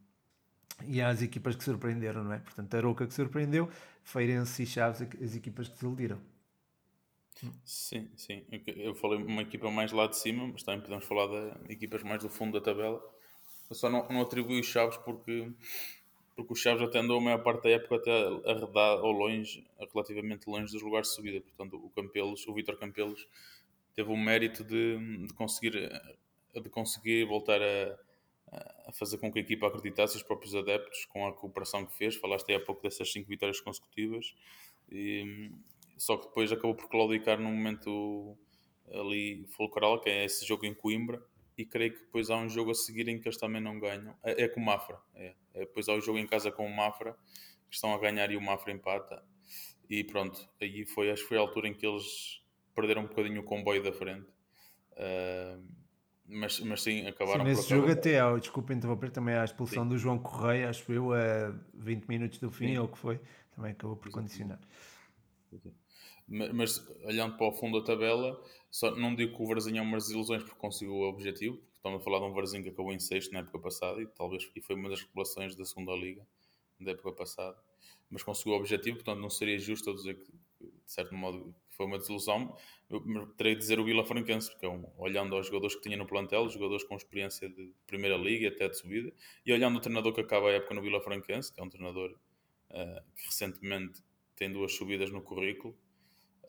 [0.87, 2.39] e às equipas que surpreenderam, não é?
[2.39, 3.69] Portanto, a Roca que surpreendeu,
[4.03, 6.21] Feirense e Chaves, as equipas que desiludiram.
[7.65, 8.45] Sim, sim.
[8.67, 12.23] Eu falei uma equipa mais lá de cima, mas também podemos falar de equipas mais
[12.23, 13.01] do fundo da tabela.
[13.69, 15.51] Eu só não, não atribuí os Chaves porque
[16.41, 18.11] porque o Chaves até andou a maior parte da época até
[18.51, 21.41] a redar ao longe, relativamente longe dos lugares de subida.
[21.43, 23.29] Portanto, o Campelos, o Vitor Campelos,
[23.95, 25.91] teve o mérito de, de, conseguir,
[26.55, 27.99] de conseguir voltar a,
[28.87, 32.17] a fazer com que a equipa acreditasse os próprios adeptos com a cooperação que fez.
[32.17, 34.35] Falaste há pouco dessas cinco vitórias consecutivas.
[34.91, 35.51] E,
[35.99, 38.37] só que depois acabou por claudicar num momento
[38.93, 41.23] ali fulcral, que é esse jogo em Coimbra,
[41.61, 44.17] e creio que depois há um jogo a seguir em que eles também não ganham.
[44.23, 44.99] É, é com o Mafra.
[45.15, 45.35] É.
[45.53, 45.61] é.
[45.61, 47.13] Depois há o jogo em casa com o Mafra,
[47.69, 49.23] que estão a ganhar e o Mafra empata.
[49.89, 52.43] E pronto, aí foi, acho que foi a altura em que eles
[52.75, 54.27] perderam um bocadinho o comboio da frente.
[54.93, 55.63] Uh,
[56.27, 59.89] mas, mas sim, acabaram sim, nesse jogo até há, desculpa interromper, também a expulsão sim.
[59.89, 62.79] do João Correia, acho eu, a 20 minutos do fim, sim.
[62.79, 63.21] ou o que foi,
[63.55, 64.61] também acabou por condicionar.
[65.51, 65.61] Mas,
[66.31, 68.41] mas, olhando para o fundo da tabela,
[68.71, 72.01] só, não digo que o Varzinho é umas ilusões porque conseguiu o objetivo, porque estamos
[72.01, 74.61] a falar de um Varzinho que acabou em sexto na época passada e talvez e
[74.61, 76.25] foi uma das revelações da segunda liga
[76.79, 77.59] da época passada,
[78.09, 81.87] mas conseguiu o objetivo, portanto não seria justo eu dizer que, de certo modo, foi
[81.87, 82.55] uma desilusão.
[82.89, 86.07] Eu terei de dizer o Vila Franquense, porque é olhando aos jogadores que tinha no
[86.07, 89.13] plantel, jogadores com experiência de primeira liga e até de subida,
[89.45, 92.11] e olhando o treinador que acaba a época no Vila Franquense, que é um treinador
[92.71, 94.03] uh, que recentemente
[94.37, 95.77] tem duas subidas no currículo.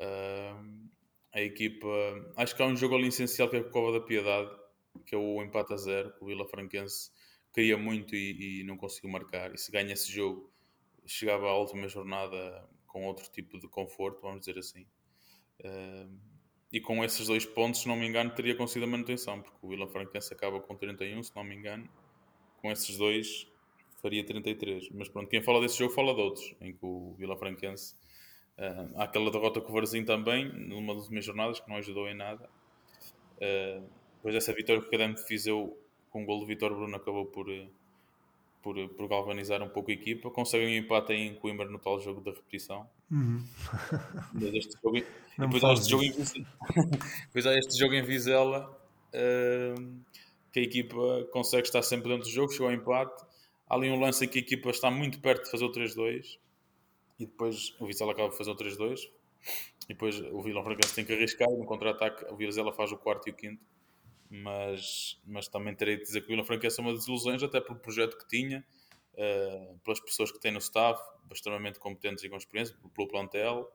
[0.02, 0.90] Uh,
[1.34, 1.88] a equipa.
[2.36, 4.50] Acho que há um jogo ali essencial que é a Cova da Piedade,
[5.06, 6.14] que é o empate a zero.
[6.20, 7.12] O Vila Franquense
[7.54, 9.54] queria muito e, e, não conseguiu marcar.
[9.54, 10.52] E se ganha esse jogo,
[11.06, 14.86] chegava à última jornada com outro tipo de conforto, vamos dizer assim.
[15.60, 16.20] Uh,
[16.72, 19.70] e com esses dois pontos, se não me engano, teria conseguido a manutenção, porque o
[19.70, 21.90] Vila Franquense acaba com 31, se não me engano.
[22.58, 23.48] Com esses dois,
[24.02, 24.90] faria 33.
[24.92, 27.96] Mas pronto, quem fala desse jogo fala de outros, em que o Vila Franquense
[28.62, 32.08] Uh, há aquela derrota com o Varzim também, numa das minhas jornadas, que não ajudou
[32.08, 32.48] em nada.
[33.38, 33.84] Uh,
[34.18, 35.76] depois dessa vitória que o Cadem fiz eu,
[36.12, 37.48] com o gol do Vitor Bruno, acabou por,
[38.62, 40.30] por, por, galvanizar um pouco a equipa.
[40.30, 42.88] Conseguem um empate em Coimbra no tal jogo da repetição.
[43.10, 43.44] Uhum.
[44.54, 45.02] Este jogo,
[45.40, 46.12] depois, há este jogo em,
[47.26, 48.70] depois há este jogo em Vizela
[49.08, 50.02] uh,
[50.52, 53.24] que a equipa consegue estar sempre dentro do jogo, chegou ao empate.
[53.68, 56.38] Há ali um lance em que a equipa está muito perto de fazer o 3-2
[57.22, 59.10] e depois o Vizela acaba de fazer o 3-2
[59.86, 63.28] e depois o Vila Franquense tem que arriscar no contra-ataque o Vizela faz o quarto
[63.28, 63.64] e o quinto
[64.30, 67.80] mas, mas também terei de dizer que o Vila Franquense é uma desilusões até pelo
[67.80, 68.66] projeto que tinha
[69.14, 73.72] uh, pelas pessoas que tem no staff extremamente competentes e com experiência pelo plantel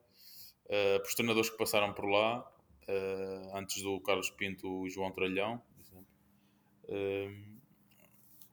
[0.65, 2.41] uh, pelos treinadores que passaram por lá
[2.89, 7.56] uh, antes do Carlos Pinto e João Tralhão, por exemplo.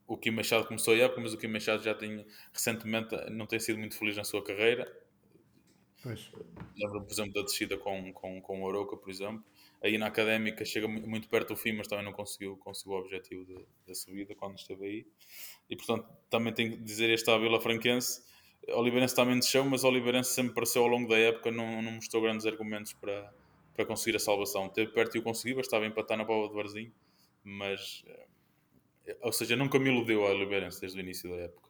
[0.08, 3.60] O Kim Machado começou a época, mas o Kim Machado já tem recentemente não tem
[3.60, 4.92] sido muito feliz na sua carreira.
[6.02, 6.30] Pois.
[6.78, 9.44] Lembro, por exemplo, da descida com, com, com o Oroca, por exemplo.
[9.82, 13.66] Aí na académica chega muito perto do fim, mas também não conseguiu, conseguiu o objetivo
[13.86, 15.08] da subida quando esteve aí.
[15.70, 18.24] E portanto, também tenho que dizer este à Vila Franquense.
[18.70, 22.22] Oliveirense também desceu, mas o Oliveirense sempre pareceu ao longo da época, não, não mostrou
[22.22, 23.34] grandes argumentos para,
[23.74, 24.70] para conseguir a salvação.
[24.70, 26.94] Teve perto e o conseguiu, estava a empatar na prova de Varzim,
[27.44, 28.26] mas eh,
[29.22, 31.70] ou seja, nunca me iludiu a Oliveirense desde o início da época.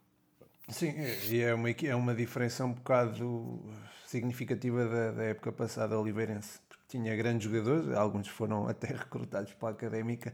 [0.69, 0.93] Sim,
[1.29, 3.61] e é uma, é uma diferença um bocado
[4.05, 9.69] significativa da, da época passada Oliveirense, porque tinha grandes jogadores, alguns foram até recrutados para
[9.69, 10.33] a Académica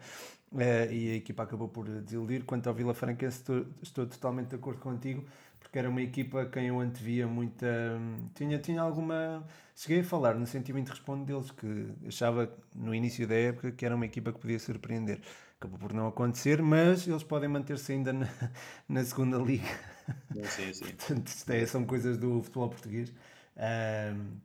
[0.57, 2.43] eh, e a equipa acabou por desiludir.
[2.43, 5.25] Quanto ao Vila Franquense, estou, estou totalmente de acordo contigo,
[5.59, 7.67] porque era uma equipa quem eu antevia muita.
[8.35, 9.47] Tinha, tinha alguma.
[9.75, 13.85] Cheguei a falar no sentimento de respondo deles, que achava no início da época que
[13.85, 15.21] era uma equipa que podia surpreender
[15.59, 18.27] acabou por não acontecer, mas eles podem manter-se ainda na,
[18.87, 19.67] na segunda liga.
[20.45, 20.85] Sim, sim.
[20.95, 23.13] portanto, é, são coisas do futebol português.
[23.57, 24.37] Um,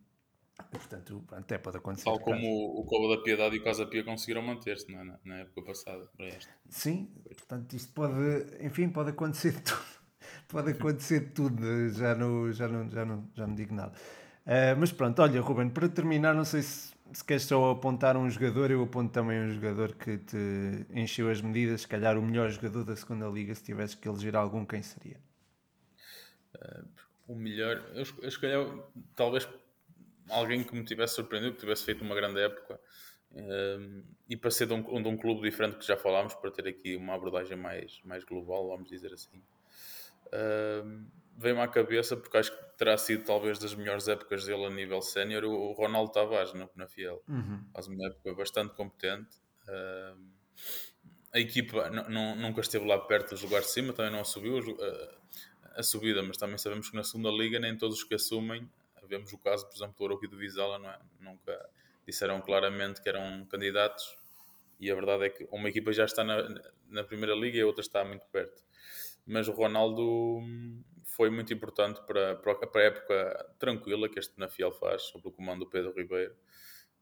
[0.73, 2.05] portanto, até pode acontecer.
[2.05, 5.19] Tal como o, o Coba da Piedade e o Casa Pia conseguiram manter-se na, é?
[5.25, 6.11] na, época passada.
[6.17, 6.51] Para esta.
[6.69, 8.13] Sim, portanto, isto pode,
[8.61, 9.95] enfim, pode acontecer tudo.
[10.49, 13.93] Pode acontecer tudo, já não, já não, já não, já não digo nada.
[14.47, 18.29] Uh, mas pronto, olha, Ruben, para terminar, não sei se se queres só apontar um
[18.29, 22.51] jogador, eu aponto também um jogador que te encheu as medidas, se calhar o melhor
[22.51, 25.21] jogador da segunda liga, se tivesse que eleger algum, quem seria?
[26.57, 26.85] Uh,
[27.29, 28.53] o melhor, eu, eu escolhi
[29.15, 29.49] talvez
[30.29, 32.81] alguém que me tivesse surpreendido, que tivesse feito uma grande época
[33.33, 36.67] uh, e para ser de um, de um clube diferente que já falámos, para ter
[36.67, 39.41] aqui uma abordagem mais, mais global, vamos dizer assim.
[40.27, 44.71] Uh, veio-me à cabeça, porque acho que terá sido talvez das melhores épocas dele a
[44.71, 47.23] nível sénior, o Ronaldo Tavares no, na Fiel.
[47.29, 47.65] Uhum.
[47.73, 49.37] Faz uma época bastante competente.
[49.69, 50.35] Uh,
[51.33, 55.25] a equipa nunca esteve lá perto dos lugares de cima, também não subiu uh,
[55.75, 58.71] a subida, mas também sabemos que na segunda liga nem todos os que assumem,
[59.09, 60.99] vemos o caso, por exemplo, do Oroco e do Vizela, não é?
[61.21, 61.71] nunca
[62.07, 64.17] disseram claramente que eram candidatos
[64.79, 66.47] e a verdade é que uma equipa já está na,
[66.89, 68.63] na primeira liga e a outra está muito perto.
[69.27, 70.41] Mas o Ronaldo
[71.17, 75.61] foi muito importante para, para a época tranquila que este Nafiel faz, sob o comando
[75.61, 76.35] do Pedro Ribeiro.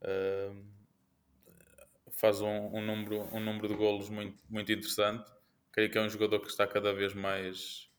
[0.03, 0.65] Uh,
[2.13, 5.31] faz um, um, número, um número de golos muito, muito interessante.
[5.73, 7.91] Creio que é um jogador que está cada vez mais,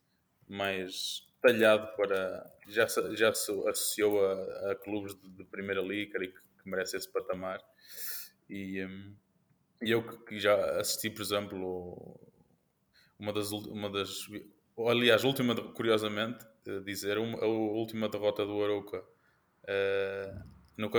[0.48, 2.46] mais talhado para.
[2.68, 6.96] Já, já se associou a, a clubes de, de, Primeira Liga, creio que, que merece
[6.96, 7.60] esse patamar.
[8.48, 9.16] E um,
[9.82, 12.20] eu que já assisti, por exemplo,
[13.18, 14.28] uma das, uma das
[14.78, 16.46] aliás, última, curiosamente,
[16.86, 20.90] dizer, a última derrota do Arouca uh, no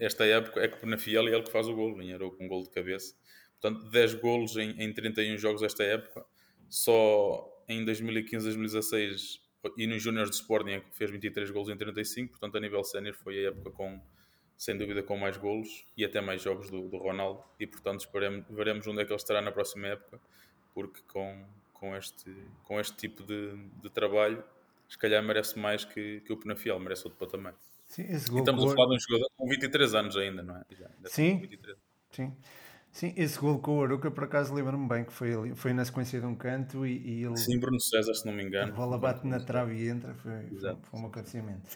[0.00, 2.48] esta época é que na Fiel é ele que faz o gol, em Arouca, um
[2.48, 3.14] gol de cabeça.
[3.60, 6.24] Portanto, 10 golos em, em 31 jogos esta época.
[6.68, 9.40] Só em 2015, 2016
[9.76, 12.30] e nos Júniores de Sporting é que fez 23 golos em 35.
[12.30, 14.00] Portanto, a nível sénior foi a época com,
[14.56, 17.44] sem dúvida, com mais golos e até mais jogos do, do Ronaldo.
[17.60, 18.08] E, portanto,
[18.50, 20.20] veremos onde é que ele estará na próxima época,
[20.74, 21.46] porque com
[21.82, 24.44] com este, com este tipo de, de trabalho,
[24.88, 27.56] se calhar merece mais que, que o Penafiel, merece outro patamar.
[27.88, 30.56] Sim, esse gol e estamos a falar de um jogador com 23 anos ainda, não
[30.58, 30.62] é?
[30.70, 31.42] Já, ainda sim,
[32.12, 32.36] sim.
[32.92, 35.84] Sim, esse gol com o Aruca, por acaso, lembro-me bem que foi, ali, foi na
[35.84, 37.36] sequência de um canto e, e ele.
[37.36, 38.72] Sim, Bruno César, se não me engano.
[38.72, 41.68] A bola bate na trave e entra, foi, foi, foi um acontecimento.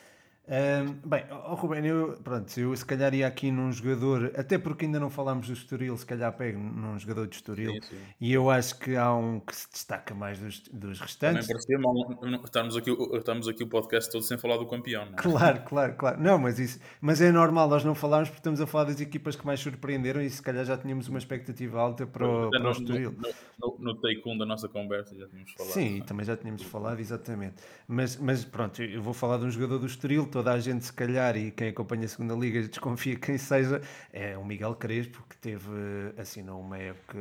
[0.48, 4.84] Um, bem, oh, Ruben, eu, pronto, eu se calhar ia aqui num jogador, até porque
[4.84, 7.98] ainda não falámos do Estoril, se calhar pego num jogador de Estoril, sim, sim.
[8.20, 11.48] e eu acho que há um que se destaca mais dos, dos restantes.
[11.48, 15.16] Também parecia mal, estamos aqui, estamos aqui o podcast todo sem falar do campeão, é?
[15.16, 16.22] Claro, claro, claro.
[16.22, 19.34] Não, mas, isso, mas é normal nós não falarmos porque estamos a falar das equipas
[19.34, 22.70] que mais surpreenderam e se calhar já tínhamos uma expectativa alta para o, para o
[22.70, 23.16] Estoril.
[23.58, 25.72] No, no, no take 1 da nossa conversa já tínhamos falado.
[25.72, 26.04] Sim, é?
[26.04, 27.56] também já tínhamos falado, exatamente.
[27.88, 30.92] Mas, mas pronto, eu vou falar de um jogador do Estoril, toda a gente se
[30.92, 33.80] calhar e quem acompanha a segunda liga desconfia quem seja,
[34.12, 35.70] é o Miguel Crespo, que teve,
[36.18, 37.18] assinou uma época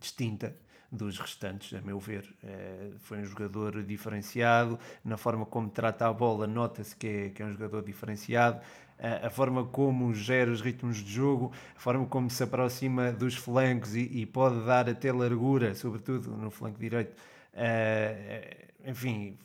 [0.00, 0.52] distinta
[0.90, 2.24] dos restantes, a meu ver.
[2.42, 7.40] É, foi um jogador diferenciado, na forma como trata a bola, nota-se que é, que
[7.40, 8.60] é um jogador diferenciado.
[8.98, 13.94] A, forma como gera os ritmos de jogo, a forma como se aproxima dos flancos
[13.94, 17.14] e, e pode dar até largura, sobretudo no flanco direito.
[17.54, 19.36] É, enfim,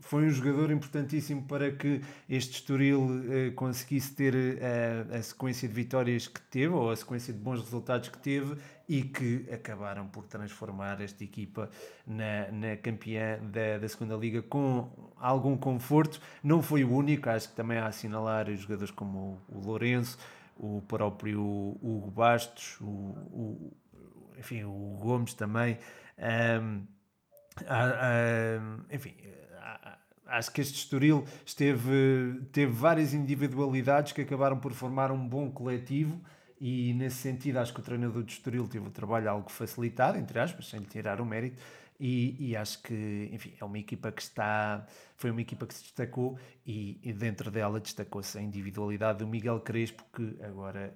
[0.00, 5.68] foi um jogador importantíssimo para que este Estoril eh, conseguisse ter a, eh, a sequência
[5.68, 8.56] de vitórias que teve, ou a sequência de bons resultados que teve,
[8.88, 11.70] e que acabaram por transformar esta equipa
[12.04, 16.20] na, na campeã da, da segunda Liga com algum conforto.
[16.42, 20.18] Não foi o único, acho que também há a assinalar jogadores como o, o Lourenço,
[20.58, 23.72] o próprio Hugo Bastos, o, o
[24.36, 25.78] enfim, o Gomes também.
[26.18, 26.82] Um,
[28.90, 29.14] enfim,
[30.26, 36.20] acho que este Estoril esteve, teve várias individualidades que acabaram por formar um bom coletivo
[36.60, 40.38] e nesse sentido acho que o treinador do Estoril teve o trabalho algo facilitado, entre
[40.38, 41.60] aspas, sem lhe tirar o mérito,
[41.98, 44.84] e, e, acho que, enfim, é uma equipa que está.
[45.16, 46.36] Foi uma equipa que se destacou
[46.66, 50.92] e, e dentro dela destacou-se a individualidade do Miguel Crespo, que agora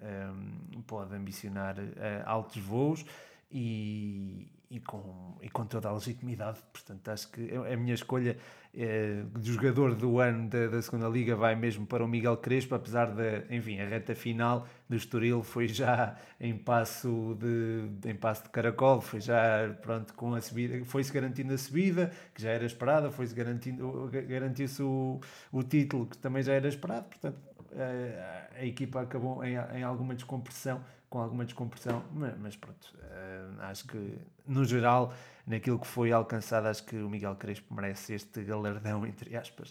[0.72, 1.84] um, pode ambicionar uh,
[2.24, 3.04] altos voos
[3.50, 6.58] e, e, com, e com toda a legitimidade.
[6.72, 8.36] Portanto, acho que a minha escolha
[8.74, 12.74] é, de jogador do ano da, da segunda Liga vai mesmo para o Miguel Crespo,
[12.74, 18.44] apesar da, enfim, a reta final do Estoril foi já em passo de, em passo
[18.44, 22.66] de caracol, foi já, pronto, com a subida, foi-se garantindo a subida, que já era
[22.66, 25.20] esperada, foi-se garantindo, garantiu-se o,
[25.50, 27.38] o título, que também já era esperado, portanto,
[27.72, 33.86] a, a equipa acabou em, em alguma descompressão, com alguma descompressão, mas, pronto, uh, acho
[33.86, 35.14] que no geral,
[35.46, 39.70] naquilo que foi alcançado, acho que o Miguel Crespo merece este galardão, entre aspas.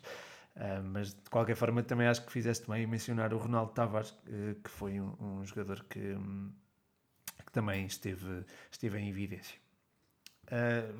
[0.55, 4.55] Uh, mas de qualquer forma, também acho que fizeste bem mencionar o Ronaldo Tavares, uh,
[4.63, 6.15] que foi um, um jogador que,
[7.45, 9.59] que, também esteve, esteve em evidência.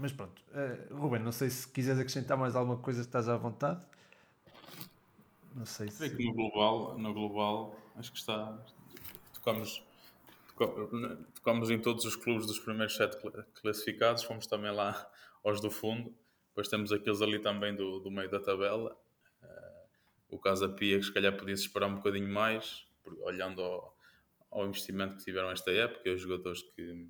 [0.01, 0.43] Mas pronto,
[0.91, 3.79] Ruben, não sei se quiseres acrescentar mais alguma coisa, estás à vontade.
[5.55, 6.09] Não sei se.
[6.09, 8.61] que no global, no global, acho que está.
[9.33, 9.86] Tocamos
[11.35, 13.17] tocamos em todos os clubes dos primeiros sete
[13.61, 15.09] classificados, fomos também lá
[15.43, 16.15] aos do fundo,
[16.49, 18.97] depois temos aqueles ali também do, do meio da tabela.
[19.41, 22.85] Uh, o Casa Pia, que se calhar podia-se esperar um bocadinho mais,
[23.21, 23.97] olhando ao,
[24.49, 27.07] ao, investimento que tiveram esta época e os jogadores que,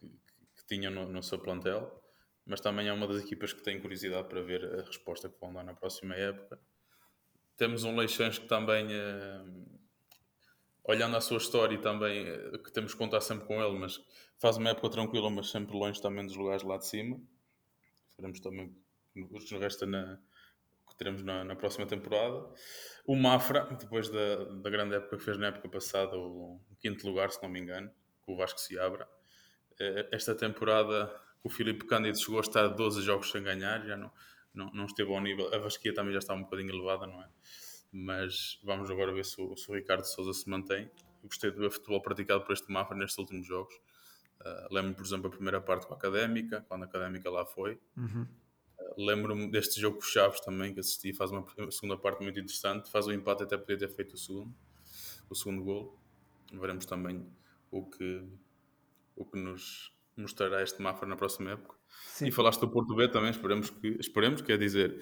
[0.00, 2.02] que, que tinham no, no, seu plantel,
[2.44, 5.52] mas também é uma das equipas que tem curiosidade para ver a resposta que vão
[5.52, 6.60] dar na próxima época.
[7.56, 8.86] Temos um Leixões que também.
[8.86, 9.78] Uh,
[10.88, 14.00] olhando a sua história também eh, que temos que contar sempre com ele, mas
[14.38, 17.20] faz uma época tranquila, mas sempre longe também dos lugares lá de cima.
[18.16, 18.74] Faremos também
[19.14, 20.18] o que nos resta na,
[20.88, 22.48] que teremos na, na, próxima temporada.
[23.06, 27.06] O Mafra, depois da, da grande época que fez na época passada, o, o quinto
[27.06, 27.90] lugar, se não me engano,
[28.24, 29.06] que o Vasco se abra.
[29.78, 31.14] Eh, esta temporada,
[31.44, 34.10] o Filipe Cândido chegou a estar 12 jogos sem ganhar, já não,
[34.54, 35.54] não, não esteve ao nível.
[35.54, 37.28] A Vasquia também já está um bocadinho elevada, não é?
[37.92, 40.90] Mas vamos agora ver se o, se o Ricardo Souza se mantém.
[41.22, 43.74] Eu gostei de ver futebol praticado por este Mafra nestes últimos jogos.
[44.40, 47.78] Uh, Lembro-me, por exemplo, a primeira parte com a Académica, quando a Académica lá foi.
[47.96, 48.26] Uhum.
[48.78, 52.38] Uh, Lembro-me deste jogo com os Chaves também, que assisti, faz uma segunda parte muito
[52.38, 52.90] interessante.
[52.90, 54.54] Faz o empate, até podia ter feito o segundo,
[55.28, 55.98] o segundo gol.
[56.52, 57.26] Veremos também
[57.70, 58.26] o que,
[59.16, 61.76] o que nos mostrará este Mafra na próxima época.
[62.06, 62.26] Sim.
[62.26, 65.00] E falaste do Porto B também, esperemos que, esperemos, quer dizer,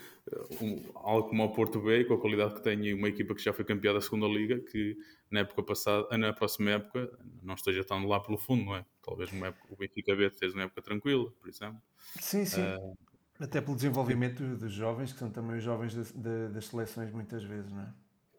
[0.60, 3.42] um, algo como o Porto B, com a qualidade que tem e uma equipa que
[3.42, 4.96] já foi campeã da segunda Liga, que
[5.30, 7.10] na época passada, na próxima época,
[7.42, 8.84] não esteja tão lá pelo fundo, não é?
[9.02, 11.80] Talvez uma época, o Benfica B esteja uma época tranquila, por exemplo.
[12.20, 12.62] Sim, sim.
[12.62, 12.96] Uh,
[13.40, 17.42] Até pelo desenvolvimento dos jovens, que são também os jovens de, de, das seleções muitas
[17.42, 17.94] vezes, não é?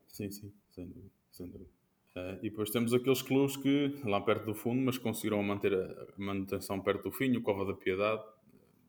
[0.08, 1.12] Sim, sim, sem dúvida.
[1.32, 1.77] Sem dúvida.
[2.18, 6.08] Uh, e depois temos aqueles clubes que, lá perto do fundo, mas conseguiram manter a
[6.18, 8.24] manutenção perto do fim, o Cova da Piedade,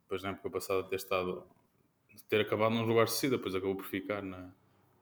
[0.03, 1.45] depois na época passada ter estado
[2.29, 4.51] ter acabado num lugar de depois acabou por ficar na,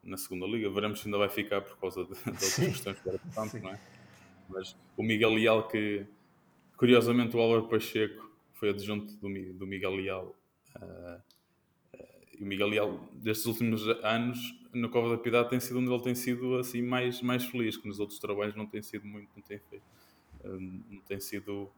[0.03, 0.69] na segunda liga.
[0.71, 3.71] Veremos se ainda vai ficar por causa de, de outras questões que era portanto, não
[3.71, 3.81] é?
[4.49, 6.07] Mas o Miguel Leal, que
[6.77, 10.37] curiosamente o Álvaro Pacheco foi adjunto do, do Miguel Leal.
[10.77, 11.23] Uh,
[12.39, 14.39] e o Miguel Leal, destes últimos anos,
[14.73, 17.89] no Cova da Piedade, tem sido onde ele tem sido assim mais, mais feliz, que
[17.89, 19.85] nos outros trabalhos não tem sido muito, não tem feito.
[20.45, 20.61] Uh,
[20.91, 21.71] não tem sido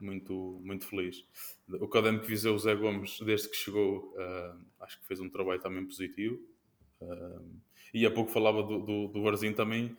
[0.00, 1.24] muito, muito feliz.
[1.68, 5.60] O Académico Viseu, o Zé Gomes, desde que chegou, uh, acho que fez um trabalho
[5.60, 6.40] também positivo.
[7.00, 7.60] Uh,
[7.92, 9.96] e há pouco falava do, do, do também,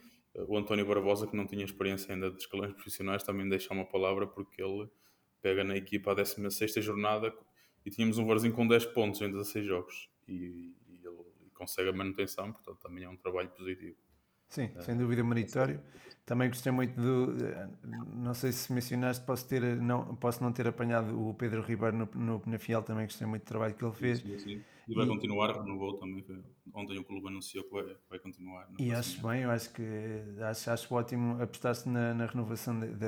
[0.47, 4.27] o António Barbosa, que não tinha experiência ainda de escalões profissionais, também deixa uma palavra
[4.27, 4.89] porque ele
[5.41, 7.33] pega na equipa a 16 jornada
[7.85, 11.23] e tínhamos um Varzinho com 10 pontos em 16 jogos e, e ele
[11.53, 13.95] consegue a manutenção, portanto também é um trabalho positivo.
[14.49, 15.81] Sim, sem dúvida meritório.
[16.25, 17.35] Também gostei muito do.
[18.15, 22.09] Não sei se mencionaste, posso, ter, não, posso não ter apanhado o Pedro Ribeiro no,
[22.15, 24.19] no Penafiel, também gostei muito do trabalho que ele fez.
[24.19, 24.63] Sim, sim.
[24.87, 26.23] E vai e, continuar, renovou também.
[26.73, 28.67] Ontem o clube anunciou que vai, vai continuar.
[28.77, 29.83] E acho bem, eu acho que
[30.41, 33.07] acho, acho ótimo apostar-se na, na, renovação de, de,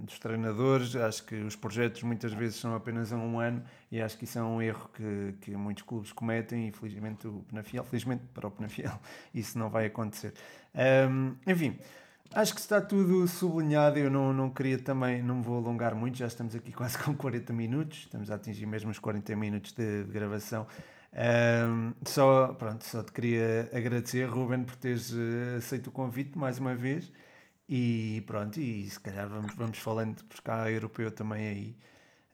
[0.00, 0.96] dos treinadores.
[0.96, 4.38] Acho que os projetos muitas vezes são apenas a um ano e acho que isso
[4.38, 6.68] é um erro que, que muitos clubes cometem.
[6.68, 8.98] E felizmente o Penafiel, felizmente para o Penafiel,
[9.34, 10.32] isso não vai acontecer.
[11.10, 11.78] Um, enfim.
[12.34, 13.98] Acho que está tudo sublinhado.
[13.98, 17.14] Eu não, não queria também, não me vou alongar muito, já estamos aqui quase com
[17.14, 20.66] 40 minutos, estamos a atingir mesmo os 40 minutos de, de gravação.
[21.12, 26.58] Um, só, pronto, só te queria agradecer, Ruben, por teres uh, aceito o convite mais
[26.58, 27.10] uma vez
[27.68, 31.76] E pronto, e se calhar vamos, vamos falando, porque há europeu também aí,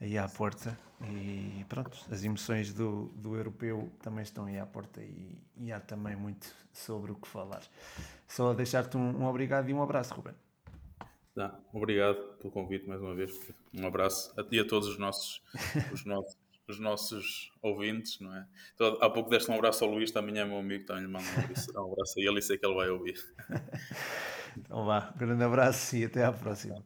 [0.00, 0.78] aí à porta.
[1.02, 5.80] E pronto, as emoções do, do europeu também estão aí à porta e, e há
[5.80, 7.62] também muito sobre o que falar.
[8.28, 10.34] Só deixar-te um, um obrigado e um abraço, Ruben.
[11.34, 13.32] Tá, obrigado pelo convite mais uma vez.
[13.72, 15.42] Um abraço a ti e a todos os nossos,
[15.90, 16.36] os nossos,
[16.68, 18.46] os nossos ouvintes, não é?
[18.74, 21.24] Então, há pouco deste um abraço ao Luís, também é meu amigo, também lhe mando
[21.24, 23.18] um abraço, um abraço a ele e sei que ele vai ouvir.
[24.56, 26.80] Então vá, grande abraço e até à próxima.